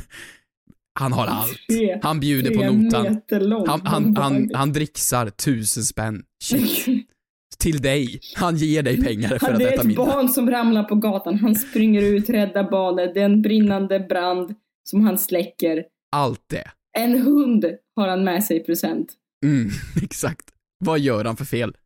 han 1.01 1.13
har 1.13 1.27
allt. 1.27 1.59
Han 2.03 2.21
bjuder 2.21 2.51
på 2.55 2.73
notan. 2.73 3.21
Han, 3.67 3.81
han, 3.87 4.17
han, 4.17 4.51
han 4.55 4.73
dricksar 4.73 5.31
tusen 5.31 5.83
spänn. 5.83 6.25
Shit. 6.43 6.87
Till 7.59 7.83
dig. 7.83 8.21
Han 8.37 8.57
ger 8.57 8.83
dig 8.83 9.03
pengar 9.03 9.39
för 9.39 9.53
att 9.53 9.59
det 9.59 9.65
är 9.65 9.73
äta 9.73 9.81
ett 9.81 9.87
middag. 9.87 10.05
barn 10.05 10.29
som 10.29 10.51
ramlar 10.51 10.85
på 10.85 10.95
gatan. 10.95 11.39
Han 11.39 11.55
springer 11.55 12.03
ut, 12.03 12.31
räddar 12.31 12.71
barnet. 12.71 13.15
Det 13.15 13.21
är 13.21 13.25
en 13.25 13.43
brinnande 13.43 14.01
brand 14.01 14.55
som 14.89 15.05
han 15.07 15.19
släcker. 15.19 15.85
Allt 16.13 16.45
det. 16.47 16.71
En 16.99 17.23
hund 17.23 17.65
har 17.97 18.09
han 18.09 18.25
med 18.25 18.45
sig 18.45 18.57
i 18.57 18.61
present. 18.61 19.13
Mm, 19.45 19.69
exakt. 20.03 20.51
Vad 20.79 20.99
gör 20.99 21.25
han 21.25 21.37
för 21.37 21.45
fel? 21.45 21.77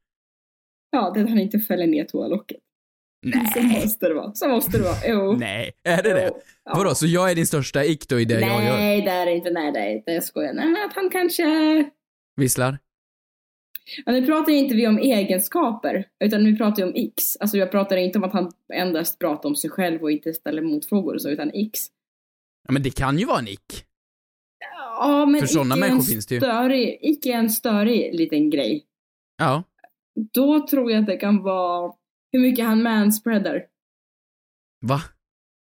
Ja, 0.90 1.10
det 1.14 1.20
är 1.20 1.24
att 1.24 1.30
han 1.30 1.38
inte 1.38 1.58
fäller 1.58 1.86
ner 1.86 2.04
toalocket. 2.04 2.58
Så 3.22 3.60
Nej. 3.60 3.80
måste 3.84 4.08
det 4.08 4.14
vara. 4.14 4.34
Så 4.34 4.48
måste 4.48 4.78
det 4.78 4.84
vara. 4.84 4.96
Jo. 5.06 5.32
Nej, 5.32 5.70
är 5.84 6.02
det 6.02 6.12
det? 6.12 6.30
Jo. 6.34 6.40
Ja. 6.64 6.72
Vadå, 6.76 6.94
så 6.94 7.06
jag 7.06 7.30
är 7.30 7.34
din 7.34 7.46
största 7.46 7.84
ick 7.84 8.08
då 8.08 8.20
i 8.20 8.24
det 8.24 8.40
jag 8.40 8.64
gör? 8.64 8.76
Nej, 8.76 9.02
det 9.02 9.10
är 9.10 9.26
det 9.26 9.32
inte. 9.32 9.50
Nej, 9.50 9.72
det 9.72 9.78
är 9.78 9.90
inte. 9.90 10.10
Jag 10.10 10.24
skojar. 10.24 10.52
Nej, 10.52 10.68
men 10.68 10.84
att 10.84 10.94
han 10.94 11.10
kanske... 11.10 11.44
Visslar? 12.36 12.78
Ja, 14.06 14.12
nu 14.12 14.26
pratar 14.26 14.52
inte 14.52 14.74
vi 14.74 14.86
om 14.86 14.98
egenskaper, 14.98 16.04
utan 16.24 16.44
nu 16.44 16.56
pratar 16.56 16.76
vi 16.76 16.82
om 16.82 16.92
X. 16.94 17.36
Alltså 17.40 17.56
jag 17.56 17.70
pratar 17.70 17.96
inte 17.96 18.18
om 18.18 18.24
att 18.24 18.32
han 18.32 18.52
endast 18.72 19.18
pratar 19.18 19.48
om 19.48 19.56
sig 19.56 19.70
själv 19.70 20.02
och 20.02 20.10
inte 20.10 20.32
ställer 20.32 20.62
motfrågor 20.62 21.14
och 21.14 21.22
så, 21.22 21.28
utan 21.28 21.50
X. 21.54 21.80
Ja, 22.66 22.72
men 22.72 22.82
det 22.82 22.90
kan 22.90 23.18
ju 23.18 23.24
vara 23.26 23.38
en 23.38 23.48
ick. 23.48 23.84
Ja, 24.98 25.26
men 25.26 25.40
För 25.40 25.46
sådana 25.46 25.76
människor 25.76 26.02
finns 26.02 26.26
det 26.26 26.34
ju. 26.34 26.40
Störig, 26.40 26.98
icke 27.02 27.32
en 27.32 27.50
störig 27.50 28.14
liten 28.14 28.50
grej. 28.50 28.84
Ja. 29.38 29.62
Då 30.32 30.66
tror 30.66 30.90
jag 30.90 31.00
att 31.00 31.06
det 31.06 31.16
kan 31.16 31.42
vara 31.42 31.92
hur 32.32 32.40
mycket 32.40 32.66
han 32.66 32.82
manspreadar. 32.82 33.62
Va? 34.86 35.02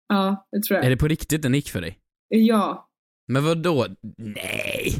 Ja, 0.08 0.46
det 0.52 0.62
tror 0.62 0.76
jag. 0.76 0.86
Är 0.86 0.90
det 0.90 0.96
på 0.96 1.08
riktigt 1.08 1.44
en 1.44 1.54
ick 1.54 1.70
för 1.70 1.80
dig? 1.80 1.98
Ja. 2.28 2.88
Men 3.28 3.44
vad 3.44 3.62
då? 3.62 3.86
Nej. 4.18 4.94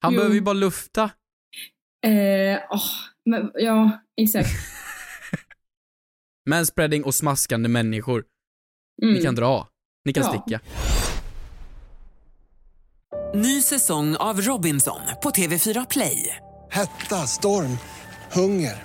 Han 0.00 0.12
Jo. 0.12 0.16
behöver 0.18 0.34
ju 0.34 0.40
bara 0.40 0.52
lufta. 0.52 1.02
Eh, 2.06 2.58
åh, 2.70 2.82
men, 3.24 3.50
ja, 3.54 4.00
exakt. 4.20 4.48
Manspreading 6.50 7.04
och 7.04 7.14
smaskande 7.14 7.68
människor. 7.68 8.24
Mm. 9.02 9.14
Ni 9.14 9.22
kan 9.22 9.34
dra. 9.34 9.68
Ni 10.04 10.12
kan 10.12 10.24
Ja. 10.24 10.30
sticka. 10.42 10.60
Ny 13.34 13.62
säsong 13.62 14.16
av 14.16 14.40
Robinson 14.40 15.00
på 15.22 15.30
TV4 15.30 15.86
Play. 15.90 16.36
Hetta, 16.70 17.16
storm, 17.16 17.78
hunger. 18.32 18.84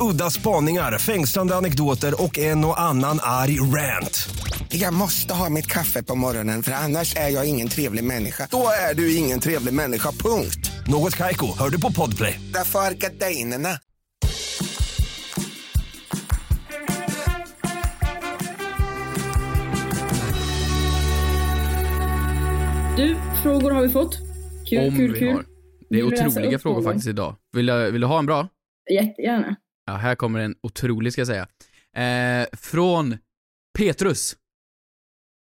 Udda 0.00 0.30
spaningar, 0.30 0.98
fängslande 0.98 1.56
anekdoter 1.56 2.22
och 2.22 2.38
en 2.38 2.64
och 2.64 2.80
annan 2.80 3.18
arg 3.22 3.60
rant. 3.60 4.28
Jag 4.68 4.94
måste 4.94 5.34
ha 5.34 5.48
mitt 5.48 5.66
kaffe 5.66 6.02
på 6.02 6.14
morgonen 6.14 6.62
för 6.62 6.72
annars 6.72 7.16
är 7.16 7.28
jag 7.28 7.48
ingen 7.48 7.68
trevlig 7.68 8.04
människa. 8.04 8.48
Då 8.50 8.66
är 8.90 8.94
du 8.94 9.16
ingen 9.16 9.40
trevlig 9.40 9.74
människa, 9.74 10.10
punkt. 10.10 10.70
Något 10.86 11.16
Kaiko, 11.16 11.46
hör 11.58 11.70
du 11.70 11.80
på 11.80 11.92
Podplay. 11.92 12.40
Därför 12.54 12.78
är 12.78 12.90
gardinerna. 12.94 13.68
Du, 22.96 23.16
frågor 23.42 23.70
har 23.70 23.82
vi 23.82 23.88
fått. 23.88 24.18
Kul, 24.70 24.88
Om 24.88 24.96
kul, 24.96 25.12
vi 25.12 25.18
kul. 25.18 25.32
har. 25.32 25.44
Det 25.90 25.98
är 25.98 26.02
otroliga 26.02 26.58
frågor 26.58 26.82
faktiskt 26.82 27.06
idag. 27.06 27.34
Vill, 27.52 27.68
jag, 27.68 27.90
vill 27.90 28.00
du 28.00 28.06
ha 28.06 28.18
en 28.18 28.26
bra? 28.26 28.48
Jättegärna. 28.90 29.56
Ja, 29.86 29.92
här 29.92 30.14
kommer 30.14 30.40
en 30.40 30.54
otrolig 30.62 31.12
ska 31.12 31.20
jag 31.20 31.28
säga. 31.28 31.48
Eh, 32.42 32.46
från 32.56 33.16
Petrus. 33.78 34.36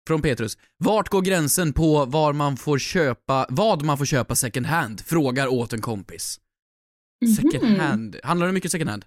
Från 0.08 0.22
Petrus. 0.22 0.58
Vart 0.78 1.10
går 1.10 1.22
gränsen 1.22 1.74
på 1.74 2.06
var 2.06 2.34
man 2.34 2.58
får 2.58 2.78
köpa, 2.78 3.46
vad 3.50 3.84
man 3.86 3.98
får 3.98 4.06
köpa 4.06 4.36
second 4.36 4.66
hand? 4.66 5.02
Frågar 5.02 5.48
åt 5.48 5.74
en 5.74 5.82
kompis. 5.82 6.40
Second 7.36 7.72
Mhm. 7.72 7.80
hand. 7.80 8.16
Handlar 8.24 8.48
det 8.48 8.54
mycket 8.54 8.72
second 8.72 8.90
hand? 8.90 9.06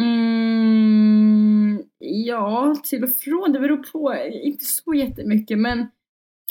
Mm, 0.00 1.82
ja, 1.98 2.76
till 2.84 3.04
och 3.04 3.10
från. 3.16 3.52
Det 3.52 3.60
beror 3.60 3.76
på. 3.92 4.14
Inte 4.42 4.64
så 4.64 4.94
jättemycket, 4.94 5.58
men 5.58 5.86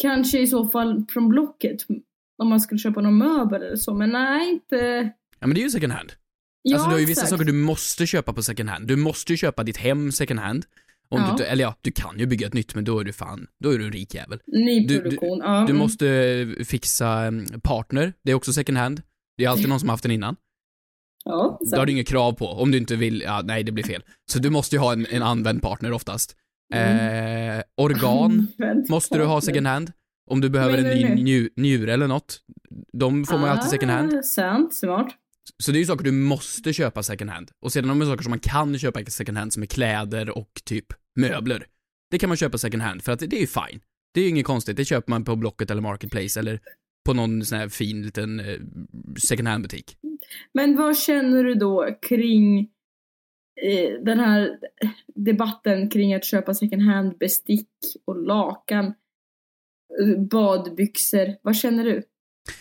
kanske 0.02 0.40
i 0.40 0.48
så 0.48 0.68
fall 0.68 1.06
från 1.10 1.30
Blocket. 1.30 1.82
Om 2.38 2.48
man 2.50 2.60
skulle 2.62 2.80
köpa 2.80 3.02
någon 3.02 3.18
möbel 3.18 3.64
eller 3.64 3.76
så, 3.76 3.94
men 3.94 4.10
nej, 4.10 4.50
inte... 4.52 4.76
Ja 5.40 5.48
men 5.48 5.56
det 5.56 5.62
är 5.62 5.64
ju 5.64 5.70
second 5.70 5.94
hand. 5.94 6.12
Ja, 6.68 6.76
alltså 6.76 6.90
du 6.90 6.94
har 6.96 7.00
ju 7.00 7.06
vissa 7.06 7.22
exakt. 7.22 7.30
saker 7.30 7.46
du 7.46 7.54
måste 7.54 8.06
köpa 8.08 8.34
på 8.34 8.44
second 8.44 8.70
hand. 8.70 8.88
Du 8.88 8.96
måste 8.96 9.34
ju 9.34 9.38
köpa 9.38 9.64
ditt 9.64 9.78
hem 9.78 10.12
second 10.12 10.40
hand. 10.40 10.66
Om 11.10 11.22
Ja. 11.22 11.36
du, 11.38 11.44
eller 11.44 11.64
ja, 11.64 11.76
du 11.82 11.92
kan 11.92 12.20
ju 12.20 12.26
bygga 12.26 12.48
ett 12.48 12.54
nytt 12.54 12.76
men 12.76 12.84
då 12.84 13.00
är 13.00 13.04
du 13.04 13.14
fan, 13.14 13.48
då 13.64 13.70
är 13.70 13.78
du 13.78 13.86
en 13.86 13.92
rik 13.92 14.14
jävel. 14.16 14.40
Nyproduktion, 14.48 15.40
ja. 15.44 15.60
Du 15.60 15.72
mm. 15.72 15.78
måste 15.78 16.08
eh, 16.08 16.66
fixa 16.66 17.08
en 17.08 17.62
partner, 17.64 18.14
det 18.24 18.32
är 18.32 18.36
också 18.36 18.54
second 18.54 18.78
hand. 18.78 19.02
Det 19.38 19.46
är 19.46 19.50
alltid 19.50 19.70
någon 19.70 19.80
som 19.80 19.90
har 19.90 19.94
haft 19.94 20.04
den 20.04 20.12
innan. 20.12 20.36
Ja, 21.26 21.60
Det 21.72 21.78
har 21.78 21.86
du 21.86 21.92
inget 21.92 22.08
krav 22.08 22.34
på, 22.34 22.48
om 22.48 22.72
du 22.72 22.78
inte 22.78 22.96
vill, 22.96 23.22
ja 23.22 23.42
nej 23.46 23.64
det 23.64 23.72
blir 23.72 23.84
fel. 23.84 24.04
Så 24.32 24.40
du 24.40 24.50
måste 24.50 24.76
ju 24.76 24.80
ha 24.80 24.94
en, 24.94 25.06
en 25.10 25.24
använd 25.24 25.62
partner 25.62 25.92
oftast. 25.92 26.36
Eh, 26.74 27.62
organ 27.78 28.48
måste 28.90 29.18
du 29.18 29.24
ha 29.26 29.42
second 29.42 29.68
hand. 29.68 29.92
Om 30.32 30.42
du 30.42 30.50
behöver 30.50 30.78
en 30.78 31.16
ny 31.16 31.42
du 31.44 31.50
njure 31.62 31.94
eller 31.94 32.08
något. 32.08 32.40
De 32.94 33.26
får 33.26 33.38
man 33.38 33.44
ju 33.46 33.50
alltid 33.50 33.70
second 33.70 33.92
hand. 33.92 34.14
Ah, 34.14 34.22
sant, 34.24 34.74
smart. 34.74 35.08
Så 35.64 35.72
det 35.72 35.78
är 35.78 35.80
ju 35.80 35.86
saker 35.86 36.04
du 36.04 36.12
måste 36.12 36.74
köpa 36.74 37.04
second 37.04 37.30
hand. 37.30 37.52
Och 37.60 37.74
sedan 37.74 37.90
har 37.90 37.96
man 37.96 38.08
saker 38.08 38.24
som 38.24 38.30
man 38.30 38.40
kan 38.40 38.80
köpa 38.80 39.06
second 39.06 39.38
hand 39.38 39.54
som 39.54 39.64
är 39.64 39.68
kläder 39.68 40.38
och 40.38 40.52
typ 40.66 40.86
möbler. 41.16 41.66
Det 42.12 42.20
kan 42.20 42.30
man 42.30 42.38
köpa 42.38 42.58
second 42.58 42.84
hand 42.84 43.04
för 43.04 43.12
att 43.12 43.20
det 43.20 43.34
är 43.34 43.40
ju 43.40 43.48
fine. 43.48 43.82
Det 44.14 44.20
är 44.20 44.24
ju 44.24 44.30
inget 44.30 44.46
konstigt, 44.46 44.78
det 44.78 44.86
köper 44.86 45.10
man 45.10 45.26
på 45.26 45.36
Blocket 45.36 45.72
eller 45.72 45.82
Marketplace 45.82 46.40
eller 46.40 46.60
på 47.06 47.14
någon 47.14 47.46
sån 47.46 47.58
här 47.58 47.70
fin 47.70 48.02
liten 48.02 48.40
eh, 48.40 48.60
second 49.28 49.48
hand 49.48 49.64
butik. 49.64 49.98
Men 50.54 50.76
vad 50.76 50.98
känner 50.98 51.44
du 51.44 51.56
då 51.56 51.98
kring 52.02 52.60
eh, 53.62 54.04
den 54.04 54.20
här 54.20 54.60
debatten 55.16 55.90
kring 55.90 56.14
att 56.14 56.26
köpa 56.26 56.54
second 56.54 56.82
hand 56.82 57.18
bestick 57.18 57.70
och 58.06 58.26
lakan, 58.26 58.86
eh, 60.02 60.20
badbyxor? 60.32 61.36
Vad 61.42 61.56
känner 61.56 61.84
du? 61.84 62.04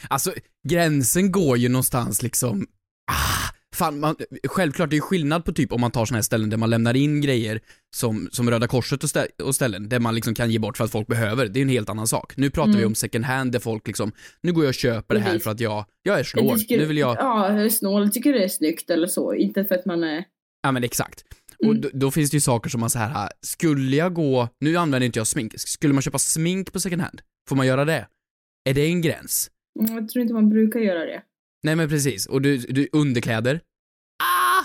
Alltså, 0.08 0.32
gränsen 0.68 1.32
går 1.32 1.56
ju 1.58 1.68
någonstans 1.68 2.22
liksom, 2.22 2.66
ah, 3.12 3.50
fan, 3.76 4.00
man, 4.00 4.16
självklart 4.48 4.90
det 4.90 4.94
är 4.94 4.98
ju 4.98 5.00
skillnad 5.00 5.44
på 5.44 5.52
typ 5.52 5.72
om 5.72 5.80
man 5.80 5.90
tar 5.90 6.06
såna 6.06 6.16
här 6.16 6.22
ställen 6.22 6.50
där 6.50 6.56
man 6.56 6.70
lämnar 6.70 6.96
in 6.96 7.20
grejer 7.20 7.60
som, 7.96 8.28
som 8.32 8.50
Röda 8.50 8.66
Korset 8.66 9.02
och, 9.04 9.08
stä, 9.10 9.26
och 9.42 9.54
ställen 9.54 9.88
där 9.88 10.00
man 10.00 10.14
liksom 10.14 10.34
kan 10.34 10.50
ge 10.50 10.58
bort 10.58 10.76
för 10.76 10.84
att 10.84 10.90
folk 10.90 11.06
behöver, 11.06 11.46
det 11.48 11.60
är 11.60 11.62
en 11.62 11.68
helt 11.68 11.88
annan 11.90 12.08
sak. 12.08 12.36
Nu 12.36 12.50
pratar 12.50 12.68
Mm. 12.68 12.80
vi 12.80 12.86
om 12.86 12.94
second 12.94 13.24
hand 13.24 13.52
där 13.52 13.58
folk 13.60 13.86
liksom, 13.86 14.12
nu 14.40 14.52
går 14.52 14.64
jag 14.64 14.68
och 14.68 14.74
köper 14.74 15.14
det 15.14 15.20
här 15.20 15.38
för 15.38 15.50
att 15.50 15.60
jag, 15.60 15.84
jag 16.02 16.18
är 16.20 16.24
snål, 16.24 16.58
tycker- 16.60 16.78
nu 16.78 16.84
vill 16.84 16.98
jag, 16.98 17.16
Ja, 17.18 17.70
snål, 17.70 18.10
tycker 18.12 18.32
det 18.32 18.44
är 18.44 18.48
snyggt 18.48 18.90
eller 18.90 19.06
så. 19.06 19.34
Inte 19.34 19.64
för 19.64 19.74
att 19.74 19.86
man 19.86 20.04
är... 20.04 20.24
ja 20.62 20.72
men 20.72 20.84
exakt. 20.84 21.24
Mm. 21.62 21.76
Och 21.76 21.82
då, 21.82 21.88
då 21.92 22.10
finns 22.10 22.30
det 22.30 22.36
ju 22.36 22.40
saker 22.40 22.70
som 22.70 22.80
man 22.80 22.90
så 22.90 22.98
här, 22.98 23.28
skulle 23.40 23.96
jag 23.96 24.14
gå, 24.14 24.48
nu 24.60 24.76
använder 24.76 25.06
inte 25.06 25.18
jag 25.18 25.26
smink, 25.26 25.52
skulle 25.56 25.92
man 25.94 26.02
köpa 26.02 26.18
smink 26.18 26.72
på 26.72 26.80
second 26.80 27.02
hand? 27.02 27.20
Får 27.48 27.56
man 27.56 27.66
göra 27.66 27.84
det? 27.84 28.06
Är 28.68 28.74
det 28.74 28.86
en 28.86 29.02
gräns? 29.02 29.50
Mm, 29.80 29.94
Jag 29.94 30.08
tror 30.08 30.22
inte 30.22 30.34
man 30.34 30.48
brukar 30.48 30.80
göra 30.80 31.04
det. 31.04 31.22
Nej 31.62 31.76
men 31.76 31.88
precis, 31.88 32.26
och 32.26 32.42
du, 32.42 32.56
du 32.58 32.88
underkläder? 32.92 33.60
Ah! 34.22 34.64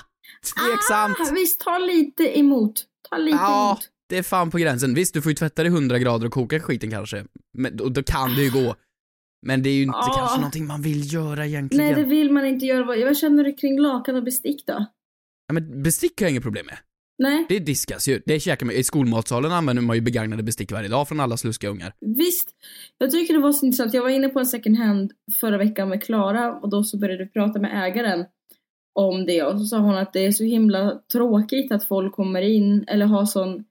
Tveksamt! 0.55 1.17
Ah, 1.19 1.33
visst, 1.33 1.59
ta 1.59 1.77
lite 1.77 2.39
emot. 2.39 2.85
Ta 3.09 3.17
lite 3.17 3.37
Ja, 3.37 3.69
emot. 3.71 3.89
det 4.09 4.17
är 4.17 4.23
fan 4.23 4.51
på 4.51 4.57
gränsen. 4.57 4.93
Visst, 4.93 5.13
du 5.13 5.21
får 5.21 5.29
ju 5.31 5.35
tvätta 5.35 5.63
det 5.63 5.69
100 5.69 5.99
grader 5.99 6.25
och 6.27 6.33
koka 6.33 6.59
skiten 6.59 6.91
kanske. 6.91 7.25
Men 7.57 7.77
då, 7.77 7.89
då 7.89 8.03
kan 8.03 8.35
det 8.35 8.43
ju 8.43 8.51
gå. 8.51 8.75
Men 9.47 9.63
det 9.63 9.69
är 9.69 9.73
ju 9.73 9.83
inte 9.83 9.97
Ja. 9.97 10.13
kanske 10.17 10.37
någonting 10.37 10.67
man 10.67 10.81
vill 10.81 11.13
göra 11.13 11.45
egentligen. 11.45 11.85
Nej, 11.85 11.95
det 12.03 12.09
vill 12.09 12.31
man 12.31 12.45
inte 12.45 12.65
göra. 12.65 12.83
Vad 13.05 13.17
känner 13.17 13.43
du 13.43 13.53
kring 13.53 13.79
lakan 13.79 14.15
och 14.15 14.23
bestick 14.23 14.65
då? 14.65 14.85
ja, 15.47 15.53
men 15.53 15.83
bestick 15.83 16.19
har 16.21 16.25
jag 16.25 16.31
inget 16.31 16.43
problem 16.43 16.65
med. 16.65 16.77
Nej, 17.19 17.45
Det 17.49 17.59
diskas 17.59 18.07
ju. 18.07 18.21
Det 18.25 18.39
käkar 18.39 18.65
man. 18.65 18.75
I 18.75 18.83
skolmatsalen 18.83 19.51
använder 19.51 19.83
man 19.83 19.95
ju 19.95 20.01
begagnade 20.01 20.43
bestick 20.43 20.71
varje 20.71 20.87
dag 20.89 21.07
från 21.07 21.19
alla 21.19 21.37
sluska 21.37 21.67
ungar. 21.67 21.93
visst. 22.01 22.49
Jag 22.97 23.11
tycker 23.11 23.33
det 23.33 23.39
var 23.39 23.51
så 23.51 23.65
intressant. 23.65 23.93
Jag 23.93 24.01
var 24.01 24.09
inne 24.09 24.29
på 24.29 24.39
en 24.39 24.45
second 24.45 24.77
hand 24.77 25.11
förra 25.39 25.57
veckan 25.57 25.89
med 25.89 26.03
Klara 26.03 26.55
och 26.59 26.69
då 26.69 26.83
så 26.83 26.97
började 26.97 27.23
vi 27.23 27.29
prata 27.29 27.59
med 27.59 27.87
ägaren 27.87 28.25
om 28.93 29.25
det 29.25 29.43
och 29.43 29.59
så 29.59 29.65
sa 29.65 29.77
hon 29.77 29.97
att 29.97 30.13
det 30.13 30.25
är 30.25 30.31
så 30.31 30.43
himla 30.43 31.01
tråkigt 31.11 31.71
att 31.71 31.83
folk 31.83 32.15
kommer 32.15 32.41
in 32.41 32.83
eller 32.87 33.05
har 33.05 33.25
sån 33.25 33.65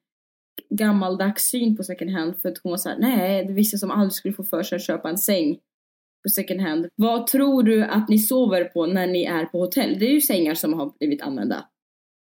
gammaldags 0.71 1.45
syn 1.45 1.77
på 1.77 1.83
second 1.83 2.11
hand 2.11 2.37
för 2.43 2.49
att 2.49 2.59
hon 2.63 2.71
var 2.71 2.77
såhär, 2.77 2.99
nej, 2.99 3.45
det 3.45 3.53
är 3.53 3.55
vissa 3.55 3.79
som 3.79 3.91
aldrig 3.91 4.13
skulle 4.13 4.35
få 4.35 4.45
för 4.45 4.63
sig 4.63 4.77
att 4.77 4.83
köpa 4.83 5.09
en 5.11 5.19
säng 5.19 5.55
på 6.23 6.29
second 6.31 6.61
hand. 6.61 6.87
Vad 6.97 7.27
tror 7.27 7.63
du 7.63 7.85
att 7.85 8.09
ni 8.09 8.19
sover 8.19 8.65
på 8.65 8.87
när 8.87 9.07
ni 9.07 9.25
är 9.25 9.45
på 9.45 9.59
hotell? 9.59 9.99
Det 9.99 10.07
är 10.07 10.13
ju 10.13 10.21
sängar 10.21 10.55
som 10.55 10.73
har 10.73 10.93
blivit 10.99 11.23
använda. 11.23 11.65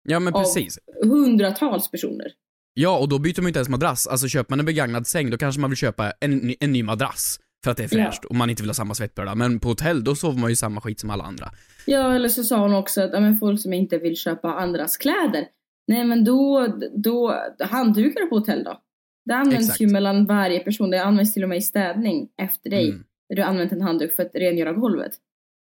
Ja, 0.09 0.19
men 0.19 0.33
Av- 0.33 0.39
precis. 0.41 0.79
Hundratals 1.03 1.91
personer. 1.91 2.27
Ja, 2.73 2.97
och 2.97 3.09
då 3.09 3.19
byter 3.19 3.41
man 3.41 3.47
inte 3.47 3.59
ens 3.59 3.69
madrass. 3.69 4.07
Alltså 4.07 4.27
köper 4.27 4.51
man 4.51 4.59
en 4.59 4.65
begagnad 4.65 5.07
säng, 5.07 5.29
då 5.29 5.37
kanske 5.37 5.61
man 5.61 5.69
vill 5.69 5.77
köpa 5.77 6.13
en, 6.19 6.53
en 6.59 6.71
ny 6.71 6.83
madrass. 6.83 7.39
För 7.63 7.71
att 7.71 7.77
det 7.77 7.83
är 7.83 7.87
fräscht 7.87 8.25
och 8.25 8.35
man 8.35 8.49
inte 8.49 8.63
vill 8.63 8.69
ha 8.69 8.73
samma 8.73 8.93
svettbörda. 8.95 9.35
Men 9.35 9.59
på 9.59 9.67
hotell, 9.67 10.03
då 10.03 10.15
sover 10.15 10.39
man 10.39 10.49
ju 10.49 10.55
samma 10.55 10.81
skit 10.81 10.99
som 10.99 11.09
alla 11.09 11.23
andra. 11.23 11.51
Ja, 11.85 12.15
eller 12.15 12.29
så 12.29 12.43
sa 12.43 12.61
hon 12.61 12.73
också 12.73 13.01
att 13.01 13.13
ja, 13.13 13.19
men 13.19 13.37
folk 13.37 13.61
som 13.61 13.73
inte 13.73 13.97
vill 13.97 14.15
köpa 14.17 14.53
andras 14.53 14.97
kläder. 14.97 15.47
Nej, 15.87 16.03
men 16.03 16.23
då, 16.23 16.67
då 16.95 17.35
handdukar 17.59 18.25
på 18.25 18.35
hotell 18.35 18.63
då. 18.63 18.81
Det 19.25 19.33
används 19.33 19.65
Exakt. 19.65 19.81
ju 19.81 19.87
mellan 19.87 20.25
varje 20.25 20.59
person. 20.59 20.89
Det 20.89 21.03
används 21.03 21.33
till 21.33 21.43
och 21.43 21.49
med 21.49 21.57
i 21.57 21.61
städning 21.61 22.29
efter 22.41 22.69
dig. 22.69 22.89
Mm. 22.89 23.03
När 23.29 23.35
du 23.35 23.41
använt 23.41 23.71
en 23.71 23.81
handduk 23.81 24.15
för 24.15 24.23
att 24.23 24.35
rengöra 24.35 24.73
golvet. 24.73 25.11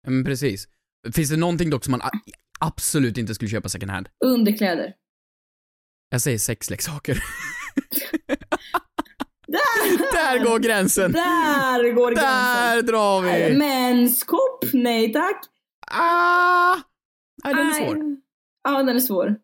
Ja, 0.03 0.09
Men 0.09 0.25
precis. 0.25 0.67
Finns 1.13 1.29
det 1.29 1.37
någonting 1.37 1.69
dock 1.69 1.83
som 1.83 1.91
man 1.91 2.01
absolut 2.65 3.17
inte 3.17 3.35
skulle 3.35 3.49
köpa 3.49 3.69
second 3.69 3.91
hand? 3.91 4.09
Underkläder. 4.25 4.93
Jag 6.09 6.21
säger 6.21 6.37
sexleksaker. 6.37 7.23
Där! 9.47 9.97
Där 10.13 10.45
går 10.45 10.59
gränsen! 10.59 11.11
Där 11.11 11.93
går 11.93 12.11
gränsen! 12.11 12.25
Där 12.25 12.81
drar 12.81 13.21
vi! 13.21 13.57
Menskopp? 13.57 14.73
Nej 14.73 15.13
tack. 15.13 15.43
Ah! 15.91 16.75
Nej, 17.43 17.53
den 17.55 17.67
är 17.67 17.73
svår. 17.73 17.97
Ja, 18.63 18.83
den 18.83 18.95
är 18.95 18.99
svår. 18.99 19.35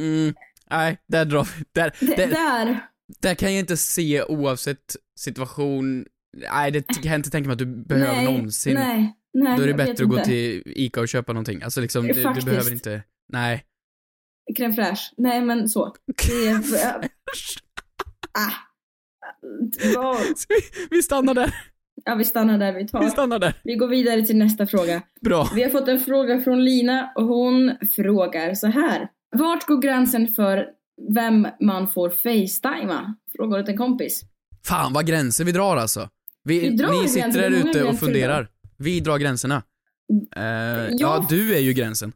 Mm, 0.00 0.34
nej, 0.70 0.98
där 1.08 1.24
drar 1.24 1.44
vi. 1.44 1.64
Där, 1.72 1.96
D- 2.00 2.14
där, 2.16 2.26
där. 2.26 2.88
där 3.20 3.34
kan 3.34 3.52
jag 3.52 3.60
inte 3.60 3.76
se 3.76 4.22
oavsett 4.24 4.96
situation. 5.20 6.06
Nej, 6.52 6.70
det 6.70 6.82
kan 6.82 7.10
jag 7.10 7.18
inte 7.18 7.30
tänka 7.30 7.46
mig 7.46 7.52
att 7.52 7.58
du 7.58 7.66
behöver 7.84 8.12
nej, 8.12 8.24
någonsin. 8.24 8.74
Nej, 8.74 9.16
nej. 9.34 9.56
Då 9.56 9.62
är 9.62 9.66
det 9.66 9.74
bättre 9.74 10.04
att 10.04 10.10
gå 10.10 10.18
till 10.18 10.62
ICA 10.66 11.00
och 11.00 11.08
köpa 11.08 11.32
någonting. 11.32 11.62
Alltså 11.62 11.80
liksom, 11.80 12.06
du, 12.06 12.12
du 12.12 12.22
behöver 12.22 12.72
inte, 12.72 13.02
nej. 13.32 13.64
Crème 14.58 14.72
fraîche. 14.72 15.12
Nej, 15.16 15.40
men 15.40 15.68
så. 15.68 15.94
Det 16.28 16.48
är... 16.48 16.58
ah. 18.38 18.52
Vad- 19.96 20.16
vi, 20.90 21.02
stannar 21.02 21.34
där. 21.34 21.54
Ja, 22.04 22.14
vi 22.14 22.24
stannar 22.24 22.58
där 22.58 22.72
vi 22.72 22.88
tar. 22.88 23.04
Vi 23.04 23.10
stannar 23.10 23.38
där. 23.38 23.54
Vi 23.64 23.74
går 23.74 23.88
vidare 23.88 24.22
till 24.22 24.36
nästa 24.36 24.66
fråga. 24.66 25.02
Bra. 25.20 25.50
Vi 25.54 25.62
har 25.62 25.70
fått 25.70 25.88
en 25.88 26.00
fråga 26.00 26.40
från 26.40 26.64
Lina 26.64 27.12
och 27.16 27.24
hon 27.24 27.72
frågar 27.96 28.54
så 28.54 28.66
här. 28.66 29.08
Vart 29.36 29.66
går 29.66 29.82
gränsen 29.82 30.28
för 30.28 30.66
vem 31.14 31.48
man 31.60 31.88
får 31.88 32.10
facetima? 32.10 33.14
Frågar 33.36 33.58
åt 33.58 33.68
en 33.68 33.76
kompis. 33.76 34.22
Fan 34.66 34.92
vad 34.92 35.06
gränser 35.06 35.44
vi 35.44 35.52
drar 35.52 35.76
alltså. 35.76 36.08
Vi, 36.44 36.60
Vi 36.60 36.76
drar 36.76 37.02
ni 37.02 37.08
sitter 37.08 37.50
där 37.50 37.50
ute 37.50 37.84
och 37.84 37.98
funderar. 37.98 38.48
Vi 38.82 39.00
drar 39.00 39.18
gränserna. 39.18 39.62
Eh, 40.36 40.88
ja, 40.90 41.26
du 41.28 41.54
är 41.54 41.58
ju 41.60 41.72
gränsen. 41.72 42.12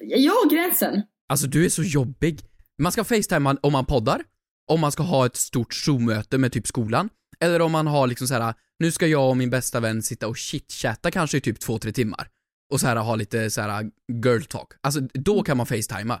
Ja, 0.00 0.34
gränsen. 0.50 1.02
Alltså 1.28 1.46
du 1.46 1.64
är 1.64 1.68
så 1.68 1.82
jobbig. 1.82 2.40
Man 2.78 2.92
ska 2.92 3.04
facetima 3.04 3.56
om 3.62 3.72
man 3.72 3.86
poddar, 3.86 4.22
om 4.70 4.80
man 4.80 4.92
ska 4.92 5.02
ha 5.02 5.26
ett 5.26 5.36
stort 5.36 5.74
Zoom-möte 5.74 6.38
med 6.38 6.52
typ 6.52 6.66
skolan, 6.66 7.08
eller 7.40 7.62
om 7.62 7.72
man 7.72 7.86
har 7.86 8.06
liksom 8.06 8.28
så 8.28 8.34
här: 8.34 8.54
nu 8.78 8.92
ska 8.92 9.06
jag 9.06 9.30
och 9.30 9.36
min 9.36 9.50
bästa 9.50 9.80
vän 9.80 10.02
sitta 10.02 10.28
och 10.28 10.36
chitchatta 10.36 11.10
kanske 11.10 11.36
i 11.36 11.40
typ 11.40 11.60
två, 11.60 11.78
tre 11.78 11.92
timmar. 11.92 12.28
Och 12.72 12.80
så 12.80 12.86
här 12.86 12.96
ha 12.96 13.14
lite 13.14 13.50
så 13.50 13.60
här 13.60 13.90
girl 14.24 14.42
talk. 14.42 14.72
Alltså 14.80 15.00
då 15.00 15.42
kan 15.42 15.56
man 15.56 15.66
facetima. 15.66 16.20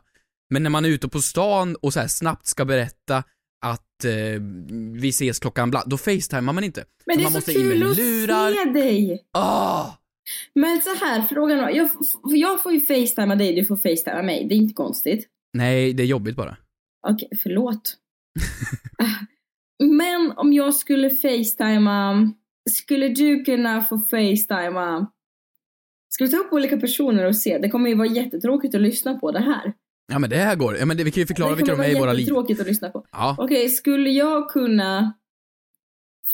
Men 0.50 0.62
när 0.62 0.70
man 0.70 0.84
är 0.84 0.88
ute 0.88 1.08
på 1.08 1.22
stan 1.22 1.76
och 1.76 1.92
så 1.92 2.00
här 2.00 2.08
snabbt 2.08 2.46
ska 2.46 2.64
berätta 2.64 3.24
eh, 4.04 4.40
vi 4.92 5.08
ses 5.08 5.38
klockan 5.38 5.70
bla, 5.70 5.82
då 5.86 5.98
facetimar 5.98 6.52
man 6.52 6.64
inte. 6.64 6.84
Men 7.06 7.16
det 7.16 7.22
är 7.22 7.24
man 7.24 7.32
så 7.32 7.38
måste 7.38 7.52
kul 7.52 7.82
att 7.82 7.96
lurar. 7.96 8.64
se 8.64 8.70
dig. 8.70 9.24
Ah! 9.32 9.86
Men 10.54 10.82
så 10.82 11.04
här, 11.04 11.22
frågan 11.22 11.58
var, 11.58 11.70
jag, 11.70 11.90
jag 12.24 12.62
får 12.62 12.72
ju 12.72 12.80
facetima 12.80 13.36
dig, 13.36 13.54
du 13.54 13.64
får 13.64 13.76
facetima 13.76 14.22
mig. 14.22 14.46
Det 14.48 14.54
är 14.54 14.56
inte 14.56 14.74
konstigt. 14.74 15.28
Nej, 15.52 15.92
det 15.92 16.02
är 16.02 16.06
jobbigt 16.06 16.36
bara. 16.36 16.56
Okej, 17.08 17.28
förlåt. 17.42 17.96
Men 19.82 20.32
om 20.36 20.52
jag 20.52 20.74
skulle 20.74 21.10
facetima, 21.10 22.30
skulle 22.70 23.08
du 23.08 23.44
kunna 23.44 23.82
få 23.82 23.98
facetima? 23.98 25.10
Ska 26.08 26.24
vi 26.24 26.30
ta 26.30 26.36
upp 26.36 26.52
olika 26.52 26.76
personer 26.76 27.26
och 27.26 27.36
se? 27.36 27.58
Det 27.58 27.68
kommer 27.68 27.88
ju 27.88 27.96
vara 27.96 28.08
jättetråkigt 28.08 28.74
att 28.74 28.80
lyssna 28.80 29.14
på 29.18 29.32
det 29.32 29.40
här. 29.40 29.72
Ja 30.10 30.18
men 30.18 30.30
det 30.30 30.36
här 30.36 30.56
går. 30.56 30.76
Ja 30.76 30.86
men 30.86 30.96
det, 30.96 31.04
vi 31.04 31.10
kan 31.10 31.20
ju 31.20 31.26
förklara 31.26 31.50
det 31.50 31.56
vilka 31.56 31.76
de 31.76 31.82
är 31.82 31.96
i 31.96 31.98
våra 31.98 32.12
liv. 32.12 32.20
jättetråkigt 32.20 32.60
att 32.60 32.66
lyssna 32.66 32.90
på. 32.90 33.06
Ja. 33.12 33.36
Okej, 33.38 33.68
skulle 33.68 34.10
jag 34.10 34.50
kunna 34.50 35.14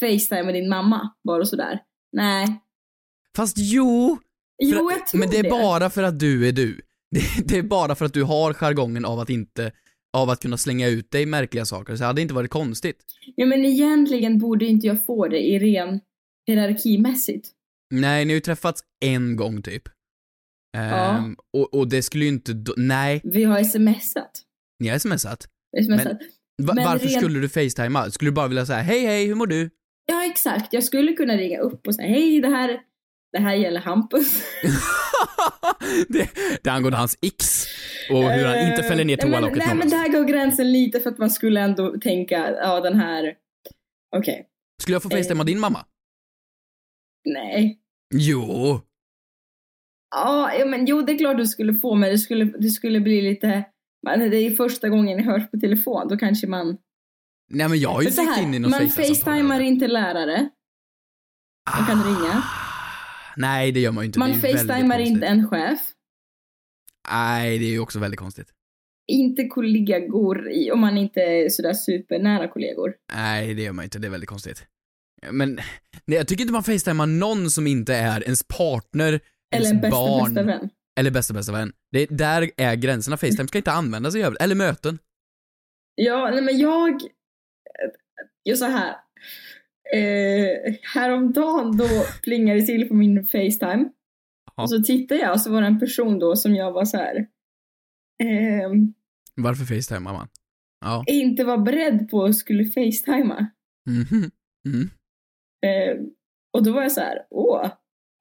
facetima 0.01 0.53
din 0.53 0.69
mamma? 0.69 1.15
Bara 1.25 1.45
sådär? 1.45 1.81
Nej. 2.13 2.47
Fast 3.37 3.57
jo! 3.59 4.19
Jo, 4.63 4.91
jag 4.91 5.07
tror 5.07 5.19
Men 5.21 5.31
det 5.31 5.39
är 5.39 5.43
det. 5.43 5.51
bara 5.51 5.91
för 5.91 6.03
att 6.03 6.19
du 6.19 6.49
är 6.49 6.53
du. 6.53 6.81
Det, 7.11 7.49
det 7.49 7.59
är 7.59 7.63
bara 7.63 7.95
för 7.95 8.05
att 8.05 8.13
du 8.15 8.23
har 8.23 8.53
jargongen 8.53 9.05
av 9.05 9.19
att 9.21 9.31
inte, 9.31 9.73
av 10.13 10.31
att 10.31 10.41
kunna 10.43 10.57
slänga 10.57 10.89
ut 10.89 11.11
dig 11.11 11.27
märkliga 11.27 11.65
saker, 11.65 11.97
så 11.97 12.01
det 12.01 12.07
hade 12.07 12.23
inte 12.23 12.35
varit 12.35 12.51
konstigt. 12.51 13.05
Ja 13.37 13.47
men 13.47 13.65
egentligen 13.65 14.39
borde 14.39 14.65
inte 14.65 14.87
jag 14.87 15.07
få 15.07 15.29
det 15.29 15.39
i 15.39 15.59
ren 15.59 16.01
hierarkimässigt. 16.47 17.49
Nej, 17.91 18.25
ni 18.25 18.33
har 18.33 18.35
ju 18.35 18.41
träffats 18.41 18.81
en 19.01 19.37
gång 19.37 19.63
typ. 19.63 19.83
Ja. 20.73 20.81
Ehm, 21.17 21.37
och, 21.53 21.75
och 21.75 21.89
det 21.89 22.03
skulle 22.03 22.25
ju 22.25 22.31
inte, 22.31 22.53
då, 22.53 22.75
nej, 22.77 23.21
Vi 23.25 23.45
har 23.45 23.65
smsat. 23.65 24.31
ni 24.79 24.89
har 24.89 24.99
smsat. 24.99 25.47
smsat. 25.85 26.13
Va, 26.63 26.75
Men 26.75 26.85
varför 26.85 27.09
ren- 27.09 27.21
skulle 27.21 27.41
du 27.41 27.49
facetima? 27.49 28.11
Skulle 28.11 28.31
du 28.31 28.35
bara 28.35 28.49
vilja 28.49 28.67
säga 28.67 28.79
hej 28.83 29.07
hej, 29.07 29.27
hur 29.27 29.35
mår 29.35 29.47
du? 29.47 29.71
Ja 30.07 30.25
exakt, 30.25 30.73
jag 30.73 30.85
skulle 30.85 31.13
kunna 31.13 31.35
ringa 31.37 31.59
upp 31.59 31.87
och 31.87 31.95
säga 31.95 32.09
hej 32.09 32.41
det 32.41 32.49
här, 32.49 32.81
det 33.33 33.39
här 33.39 33.55
gäller 33.55 33.81
Hampus. 33.81 34.43
det, 36.09 36.29
det 36.63 36.71
angående 36.71 36.99
hans 36.99 37.19
x 37.23 37.65
och 38.11 38.33
hur 38.33 38.45
han 38.45 38.71
inte 38.71 38.83
fäller 38.83 39.05
ner 39.05 39.25
Eh, 39.25 39.31
nej, 39.31 39.31
men, 39.31 39.41
toalocket 39.41 39.67
nej 39.67 39.77
men 39.77 39.89
där 39.89 40.09
går 40.13 40.25
gränsen 40.25 40.73
lite 40.73 41.01
för 41.01 41.11
att 41.11 41.19
man 41.19 41.31
skulle 41.31 41.61
ändå 41.61 41.97
tänka, 42.01 42.51
ja 42.53 42.81
den 42.81 42.97
här, 43.01 43.35
okej, 44.17 44.47
Skulle 44.83 44.95
jag 44.95 45.03
få 45.03 45.09
Eh. 45.11 45.17
facetima 45.17 45.45
din 45.45 45.61
mamma? 45.61 45.85
nej. 47.25 47.79
Jo. 48.15 48.81
Ja, 50.19 50.65
men 50.67 50.87
jo 50.87 51.03
det 51.03 51.13
är 51.13 51.19
klart 51.19 51.37
du 51.37 51.47
skulle 51.47 51.75
få 51.75 51.95
men 51.95 52.11
det 52.11 52.19
skulle, 52.19 52.45
det 52.45 52.69
skulle 52.69 53.01
bli 53.01 53.23
lite, 53.23 53.65
men 54.03 54.31
det 54.31 54.37
är 54.37 54.55
första 54.55 54.89
gången 54.89 55.17
ni 55.17 55.23
hörs 55.23 55.51
på 55.51 55.59
telefon, 55.59 56.09
då 56.09 56.17
kanske 56.17 56.47
man... 56.47 56.77
Nej 57.51 57.69
men 57.69 57.79
jag 57.79 57.91
har 57.91 58.03
ju 58.03 58.11
här, 58.11 58.43
in 58.43 58.55
i 58.55 58.59
något 58.59 58.71
Man 58.71 58.89
facetimar 58.89 59.61
inte 59.61 59.87
lärare. 59.87 60.49
Man 61.79 61.87
kan 61.87 62.05
ringa. 62.05 62.43
Nej 63.37 63.73
det 63.73 63.81
gör 63.81 63.93
man 63.93 64.05
ju 64.05 64.07
inte. 64.07 64.19
Man 64.19 64.35
facetimar 64.35 64.99
inte 64.99 65.27
en 65.27 65.49
chef. 65.49 65.81
Nej 67.13 67.59
det 67.59 67.65
är 67.65 67.71
ju 67.71 67.81
också 67.81 67.99
väldigt 67.99 68.21
konstigt. 68.21 68.49
Inte 69.09 69.45
kollegor 69.45 70.49
om 70.73 70.81
man 70.81 70.99
inte 70.99 71.21
är 71.21 71.49
sådär 71.49 71.75
supernära 71.75 72.49
kollegor. 72.49 72.95
Nej 73.15 73.55
det 73.55 73.63
gör 73.63 73.73
man 73.73 73.85
inte, 73.85 73.99
det 73.99 74.07
är 74.07 74.11
väldigt 74.11 74.31
konstigt. 74.31 74.67
Men, 75.31 75.55
nej 76.05 76.19
jag 76.19 76.29
tycker 76.29 76.43
inte 76.43 76.53
man 76.53 76.63
facetimar 76.63 77.07
någon 77.07 77.51
som 77.51 77.67
inte 77.67 77.95
är 77.95 78.23
ens 78.23 78.43
partner, 78.43 79.21
Eller 79.55 79.67
ens 79.67 79.73
en 79.75 79.81
bästa 79.81 79.97
barn. 79.97 80.35
bästa 80.35 80.43
vän. 80.43 80.71
Eller 81.01 81.11
bästa 81.11 81.35
bästa 81.35 81.53
vän. 81.53 81.73
Det, 81.93 82.07
där 82.07 82.51
är 82.57 82.75
gränserna, 82.75 83.17
facetime 83.17 83.49
ska 83.49 83.59
inte 83.59 83.73
användas 83.73 84.15
i 84.17 84.23
övrigt. 84.23 84.43
Eller 84.43 84.55
möten. 84.55 84.99
Ja, 85.95 86.31
nej 86.31 86.43
men 86.43 86.59
jag... 86.59 87.01
Jag 88.43 88.59
så 88.59 88.65
här. 88.65 88.97
Eh, 89.95 90.75
häromdagen 90.95 91.77
då 91.77 91.89
plingade 92.23 92.61
det 92.61 92.67
till 92.67 92.89
på 92.89 92.95
min 92.95 93.27
Facetime. 93.27 93.89
Ja. 94.57 94.63
Och 94.63 94.71
så 94.71 94.83
tittade 94.83 95.21
jag 95.21 95.33
och 95.33 95.41
så 95.41 95.53
var 95.53 95.61
det 95.61 95.67
en 95.67 95.81
person 95.81 96.19
då 96.19 96.37
som 96.37 96.55
jag 96.55 96.73
var 96.73 96.85
så 96.85 96.97
här. 96.97 97.27
ehm, 98.23 98.95
Varför 99.35 99.65
facetimar 99.65 100.13
man? 100.13 100.29
Ja. 100.81 101.05
inte 101.07 101.45
var 101.45 101.59
beredd 101.59 102.09
på 102.11 102.19
och 102.19 102.37
skulle 102.37 102.65
facetima. 102.65 103.51
Mhm. 103.87 104.31
Mm. 104.69 104.91
Eh, 105.67 106.03
och 106.53 106.65
då 106.65 106.73
var 106.73 106.83
jag 106.83 106.93
så 106.93 107.01
här, 107.01 107.27
åh, 107.31 107.71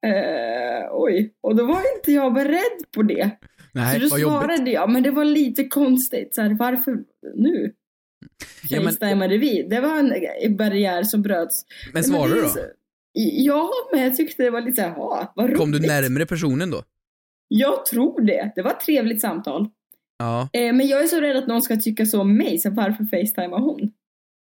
eh, 0.06 0.88
oj. 0.92 1.34
Och 1.40 1.56
då 1.56 1.64
var 1.66 1.96
inte 1.96 2.12
jag 2.12 2.34
beredd 2.34 2.92
på 2.94 3.02
det. 3.02 3.30
Nej, 3.72 3.94
så 3.94 4.00
då 4.00 4.08
vad 4.10 4.20
jobbigt. 4.20 4.38
svarade 4.38 4.70
jag, 4.70 4.90
men 4.90 5.02
det 5.02 5.10
var 5.10 5.24
lite 5.24 5.64
konstigt. 5.64 6.34
Så 6.34 6.42
här, 6.42 6.54
varför 6.54 6.98
nu? 7.34 7.72
Ja, 8.68 8.82
Facetimade 8.82 9.38
vi. 9.38 9.66
Det 9.70 9.80
var 9.80 9.98
en 10.42 10.56
barriär 10.56 11.02
som 11.02 11.22
bröts. 11.22 11.64
Men 11.92 12.04
svarade 12.04 12.34
du 12.34 12.40
då? 12.40 12.48
Ja, 13.18 13.70
men 13.92 14.02
jag 14.02 14.16
tyckte 14.16 14.42
det 14.42 14.50
var 14.50 14.60
lite 14.60 14.76
såhär, 14.76 14.94
ja, 14.96 15.32
vad 15.36 15.46
roligt. 15.46 15.58
Kom 15.58 15.72
du 15.72 15.80
närmre 15.80 16.26
personen 16.26 16.70
då? 16.70 16.82
Jag 17.48 17.86
tror 17.86 18.20
det. 18.20 18.52
Det 18.56 18.62
var 18.62 18.70
ett 18.70 18.80
trevligt 18.80 19.20
samtal. 19.20 19.68
Ja. 20.18 20.48
Eh, 20.52 20.72
men 20.72 20.86
jag 20.86 21.02
är 21.02 21.06
så 21.06 21.20
rädd 21.20 21.36
att 21.36 21.46
någon 21.46 21.62
ska 21.62 21.76
tycka 21.76 22.06
så 22.06 22.20
om 22.20 22.36
mig, 22.36 22.58
så 22.58 22.70
varför 22.70 23.04
facetimar 23.04 23.58
hon? 23.58 23.92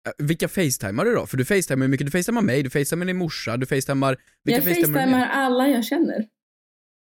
Äh, 0.07 0.13
Vilka 0.19 0.49
facetimar 0.49 1.05
du 1.05 1.15
då? 1.15 1.27
För 1.27 1.37
du 1.37 1.45
facetimar 1.45 1.85
ju 1.85 1.89
mycket. 1.91 2.07
Du 2.07 2.11
facetimar 2.11 2.43
mig, 2.43 2.63
du 2.63 2.71
facetimar 2.71 3.07
din 3.07 3.17
morsa, 3.17 3.57
du 3.57 3.67
facetimar... 3.67 4.17
Vilka 4.45 4.59
jag 4.59 4.65
facetimar 4.65 5.01
facetimar 5.01 5.27
alla 5.29 5.69
jag 5.69 5.85
känner. 5.85 6.27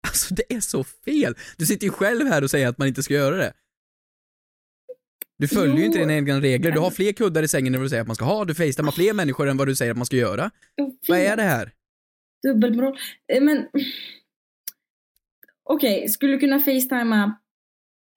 Alltså 0.08 0.34
det 0.34 0.54
är 0.54 0.60
så 0.60 0.84
fel! 0.84 1.36
Du 1.58 1.66
sitter 1.66 1.86
ju 1.88 1.92
själv 1.92 2.28
här 2.28 2.44
och 2.44 2.52
säger 2.52 2.68
att 2.68 2.78
man 2.78 2.88
inte 2.88 3.04
ska 3.04 3.14
göra 3.14 3.36
det. 3.38 3.54
Du 5.38 5.48
följer 5.48 5.76
ju 5.76 5.82
Jo. 5.82 5.86
inte 5.86 6.00
dina 6.00 6.14
egna 6.14 6.42
regler. 6.42 6.72
Du 6.72 6.80
har 6.80 6.92
fler 6.92 7.12
kuddar 7.12 7.44
i 7.44 7.48
sängen 7.48 7.74
än 7.76 7.80
vad 7.82 7.86
du 7.86 7.90
säger 7.90 8.02
att 8.02 8.08
man 8.08 8.16
ska 8.16 8.26
ha. 8.26 8.46
Du 8.46 8.56
facetimar 8.56 8.92
fler 8.92 9.14
människor 9.14 9.48
än 9.50 9.58
vad 9.58 9.68
du 9.68 9.76
säger 9.76 9.92
att 9.92 9.98
man 9.98 10.06
ska 10.06 10.16
göra. 10.16 10.52
Vad 11.08 11.18
är 11.20 11.36
det 11.38 11.44
här? 11.44 11.72
Dubbelmoral. 12.48 12.98
Eh, 13.34 13.42
Men... 13.44 13.68
Okej, 15.64 16.10
skulle 16.10 16.32
du 16.34 16.40
kunna 16.40 16.60
facetima 16.60 17.40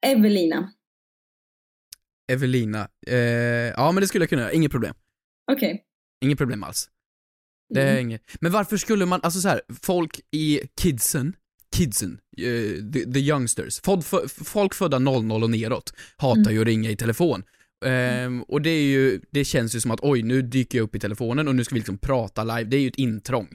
Evelina? 0.06 0.72
Evelina. 2.32 2.88
Eh, 3.06 3.16
ja 3.16 3.92
men 3.92 4.00
det 4.00 4.06
skulle 4.08 4.22
jag 4.22 4.28
kunna 4.30 4.42
göra, 4.42 4.52
inget 4.52 4.70
problem. 4.72 4.94
Okej. 5.52 5.84
Inget 6.24 6.38
problem 6.38 6.62
alls. 6.64 6.90
Det 7.74 7.80
är 7.82 7.90
Mm. 7.92 8.02
inget. 8.08 8.22
Men 8.40 8.52
varför 8.52 8.76
skulle 8.76 9.06
man, 9.06 9.20
alltså 9.22 9.40
så 9.40 9.48
här, 9.48 9.60
folk 9.82 10.20
i 10.30 10.60
kidsen, 10.80 11.36
kidsen, 11.76 12.20
eh, 12.38 12.92
the, 12.92 13.12
the 13.12 13.18
youngsters, 13.20 13.80
folk, 13.84 14.04
fö- 14.06 14.44
folk 14.44 14.74
födda 14.74 14.98
00 14.98 15.42
och 15.42 15.50
neråt 15.50 15.92
hatar 16.16 16.40
Mm. 16.40 16.52
ju 16.54 16.60
att 16.60 16.66
ringa 16.66 16.90
i 16.90 16.96
telefon. 16.96 17.42
Ehm, 17.84 18.42
och 18.42 18.62
det 18.62 18.70
är 18.70 18.82
ju, 18.82 19.20
det 19.30 19.44
känns 19.44 19.74
ju 19.76 19.80
som 19.80 19.90
att 19.90 20.00
oj 20.02 20.22
nu 20.22 20.42
dyker 20.42 20.78
jag 20.78 20.84
upp 20.84 20.94
i 20.94 21.00
telefonen 21.00 21.48
och 21.48 21.54
nu 21.54 21.64
ska 21.64 21.74
vi 21.74 21.78
liksom 21.80 21.98
prata 21.98 22.44
live, 22.44 22.64
det 22.64 22.76
är 22.76 22.80
ju 22.80 22.88
ett 22.88 22.96
intrång. 22.98 23.46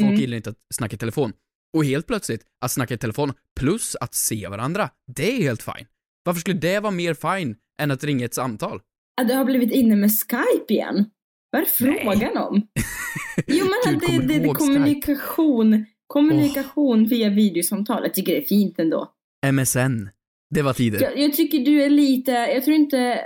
Folk 0.00 0.08
Mm. 0.08 0.20
gillar 0.20 0.36
inte 0.36 0.50
att 0.50 0.56
snacka 0.74 0.94
i 0.94 0.98
telefon. 0.98 1.32
Och 1.76 1.84
helt 1.84 2.06
plötsligt, 2.06 2.42
att 2.60 2.70
snacka 2.72 2.94
i 2.94 2.98
telefon 2.98 3.32
plus 3.60 3.96
att 4.00 4.14
se 4.14 4.48
varandra, 4.48 4.90
det 5.16 5.36
är 5.38 5.42
helt 5.42 5.62
fine. 5.62 5.86
Varför 6.24 6.40
skulle 6.40 6.58
det 6.58 6.80
vara 6.80 6.90
mer 6.92 7.14
fine 7.14 7.56
än 7.82 7.90
att 7.90 8.04
ringa 8.04 8.24
ett 8.24 8.34
samtal? 8.34 8.80
Ah, 9.20 9.24
du 9.24 9.34
har 9.34 9.44
blivit 9.44 9.72
inne 9.72 9.96
med 9.96 10.10
Skype 10.10 10.74
igen? 10.74 11.10
Vad 11.50 11.62
är 11.62 11.66
frågan 11.66 12.36
om? 12.36 12.66
Jo 13.46 13.66
men 13.66 14.00
Gud, 14.00 14.10
det, 14.10 14.34
det, 14.34 14.38
det 14.38 14.54
kommunikation. 14.54 15.86
Kommunikation 16.06 17.06
via 17.06 17.28
videosamtal. 17.30 18.02
Jag 18.02 18.14
tycker 18.14 18.32
det 18.32 18.38
är 18.38 18.44
fint 18.44 18.78
ändå. 18.78 19.12
MSN. 19.52 20.08
Det 20.54 20.62
var 20.62 20.72
tider. 20.72 21.00
Jag, 21.02 21.18
jag 21.18 21.32
tycker 21.32 21.58
du 21.58 21.82
är 21.82 21.90
lite, 21.90 22.30
jag 22.32 22.64
tror 22.64 22.76
inte... 22.76 23.20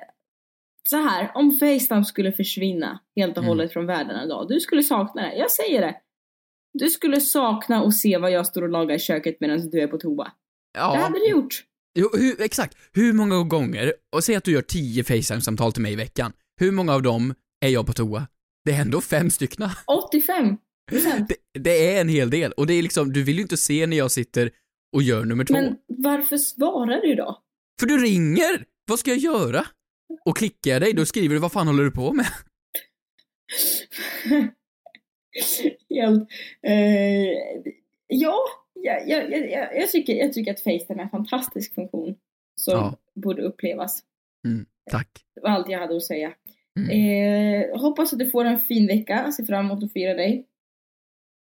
Så 0.90 0.96
här, 0.96 1.30
om 1.34 1.52
Facetime 1.52 2.04
skulle 2.04 2.32
försvinna 2.32 2.98
helt 3.16 3.32
och 3.32 3.42
Mm. 3.42 3.48
hållet 3.48 3.72
från 3.72 3.86
världen 3.86 4.24
idag. 4.24 4.48
Du 4.48 4.60
skulle 4.60 4.82
sakna 4.82 5.22
det. 5.22 5.34
Jag 5.36 5.50
säger 5.50 5.80
det. 5.80 5.96
Du 6.78 6.88
skulle 6.88 7.20
sakna 7.20 7.82
att 7.84 7.94
se 7.94 8.18
vad 8.18 8.30
jag 8.30 8.46
står 8.46 8.62
och 8.62 8.68
lagar 8.68 8.94
i 8.94 8.98
köket 8.98 9.36
medan 9.40 9.70
du 9.70 9.80
är 9.80 9.86
på 9.86 9.98
toa. 9.98 10.32
Ja. 10.78 10.92
Det 10.92 10.98
hade 10.98 11.18
du 11.18 11.28
gjort. 11.30 11.64
Jo, 12.00 12.10
hur, 12.12 12.40
exakt. 12.40 12.76
Hur 12.92 13.12
många 13.12 13.42
gånger, 13.42 13.92
och 14.12 14.24
säg 14.24 14.36
att 14.36 14.44
du 14.44 14.52
gör 14.52 14.62
10 14.62 15.02
FaceTime-samtal 15.02 15.72
till 15.72 15.82
mig 15.82 15.92
i 15.92 15.96
veckan. 15.96 16.32
Hur 16.60 16.72
många 16.72 16.94
av 16.94 17.02
dem 17.02 17.34
är 17.60 17.68
jag 17.68 17.86
på 17.86 17.92
toa? 17.92 18.26
Det 18.64 18.72
är 18.72 18.80
ändå 18.80 19.00
fem 19.00 19.30
stycken. 19.30 19.70
85 20.10 20.56
procent. 20.90 21.28
Det, 21.28 21.60
det 21.60 21.94
är 21.96 22.00
en 22.00 22.08
hel 22.08 22.30
del. 22.30 22.52
Och 22.52 22.66
det 22.66 22.74
är 22.74 22.82
liksom, 22.82 23.12
du 23.12 23.22
vill 23.22 23.36
ju 23.36 23.42
inte 23.42 23.56
se 23.56 23.86
när 23.86 23.96
jag 23.96 24.10
sitter 24.10 24.50
och 24.92 25.02
gör 25.02 25.24
nummer 25.24 25.44
två. 25.44 25.54
Men 25.54 25.76
varför 25.86 26.36
svarar 26.36 27.00
du 27.00 27.14
då? 27.14 27.42
För 27.80 27.86
du 27.86 27.98
ringer! 27.98 28.64
Vad 28.86 28.98
ska 28.98 29.10
jag 29.10 29.18
göra? 29.18 29.66
Och 30.24 30.36
klickar 30.36 30.70
jag 30.70 30.82
dig, 30.82 30.92
då 30.92 31.06
skriver 31.06 31.34
du 31.34 31.40
vad 31.40 31.52
fan 31.52 31.66
håller 31.66 31.84
du 31.84 31.90
på 31.90 32.12
med? 32.12 32.26
Helt... 35.90 36.28
Eh, 36.66 37.32
ja, 38.06 38.44
jag, 38.84 39.08
jag, 39.08 39.50
jag, 39.50 39.76
jag, 39.76 39.90
tycker, 39.90 40.14
jag 40.14 40.32
tycker 40.32 40.50
att 40.52 40.60
Facetime 40.60 41.00
är 41.00 41.04
en 41.04 41.08
fantastisk 41.10 41.74
funktion 41.74 42.14
som 42.60 42.74
Ja. 42.74 42.96
borde 43.14 43.42
upplevas. 43.42 44.02
Mm, 44.46 44.66
tack. 44.90 45.08
Det 45.34 45.40
var 45.40 45.50
allt 45.50 45.68
jag 45.68 45.78
hade 45.78 45.96
att 45.96 46.02
säga. 46.02 46.32
Mm. 46.80 46.90
Eh, 47.70 47.80
hoppas 47.80 48.12
att 48.12 48.18
du 48.18 48.30
får 48.30 48.44
en 48.44 48.58
fin 48.58 48.86
vecka. 48.86 49.32
Ser 49.32 49.44
fram 49.44 49.66
emot 49.66 49.84
att 49.84 49.92
fira 49.92 50.14
dig. 50.14 50.46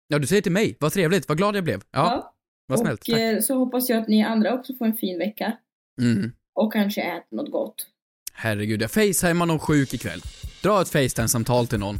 Ja, 0.07 0.19
du 0.19 0.27
säger 0.27 0.41
till 0.41 0.51
mig. 0.51 0.77
Vad 0.79 0.93
trevligt, 0.93 1.27
vad 1.27 1.37
glad 1.37 1.55
jag 1.55 1.63
blev. 1.63 1.81
Ja, 1.91 2.33
vad 2.67 2.79
snällt. 2.79 3.01
Och 3.07 3.19
eh, 3.19 3.39
så 3.39 3.55
hoppas 3.55 3.89
jag 3.89 3.99
att 3.99 4.07
ni 4.07 4.23
andra 4.23 4.53
också 4.53 4.73
får 4.75 4.85
en 4.85 4.93
fin 4.97 5.17
vecka. 5.19 5.57
Mm. 6.01 6.31
Och 6.53 6.73
kanske 6.73 7.01
äter 7.01 7.35
något 7.37 7.51
gott. 7.51 7.87
Herregud, 8.33 8.81
jag 8.81 8.91
facetimar 8.91 9.45
någon 9.45 9.59
sjuk 9.59 9.93
ikväll. 9.93 10.19
Dra 10.63 10.81
ett 10.81 10.89
facetime-samtal 10.89 11.67
till 11.67 11.79
någon. 11.79 11.95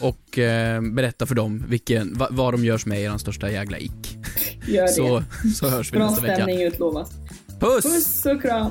Och 0.00 0.38
eh, 0.38 0.80
berätta 0.82 1.26
för 1.26 1.34
dem 1.34 1.64
vilken, 1.68 2.18
va, 2.18 2.28
vad 2.30 2.54
de 2.54 2.64
gör 2.64 2.78
som 2.78 2.92
är 2.92 2.96
er 2.96 3.18
största 3.18 3.50
jävla 3.50 3.78
ick. 3.78 4.18
Gör 4.66 4.82
det. 4.82 4.88
Så, 4.88 5.22
så 5.54 5.68
hörs 5.68 5.92
vi 5.92 5.96
Bra 5.98 6.06
nästa 6.06 6.22
vecka. 6.22 6.34
stämning 6.34 6.62
utlovas. 6.62 7.10
Puss! 7.60 7.84
Puss 7.84 8.26
och 8.26 8.42
kram! 8.42 8.70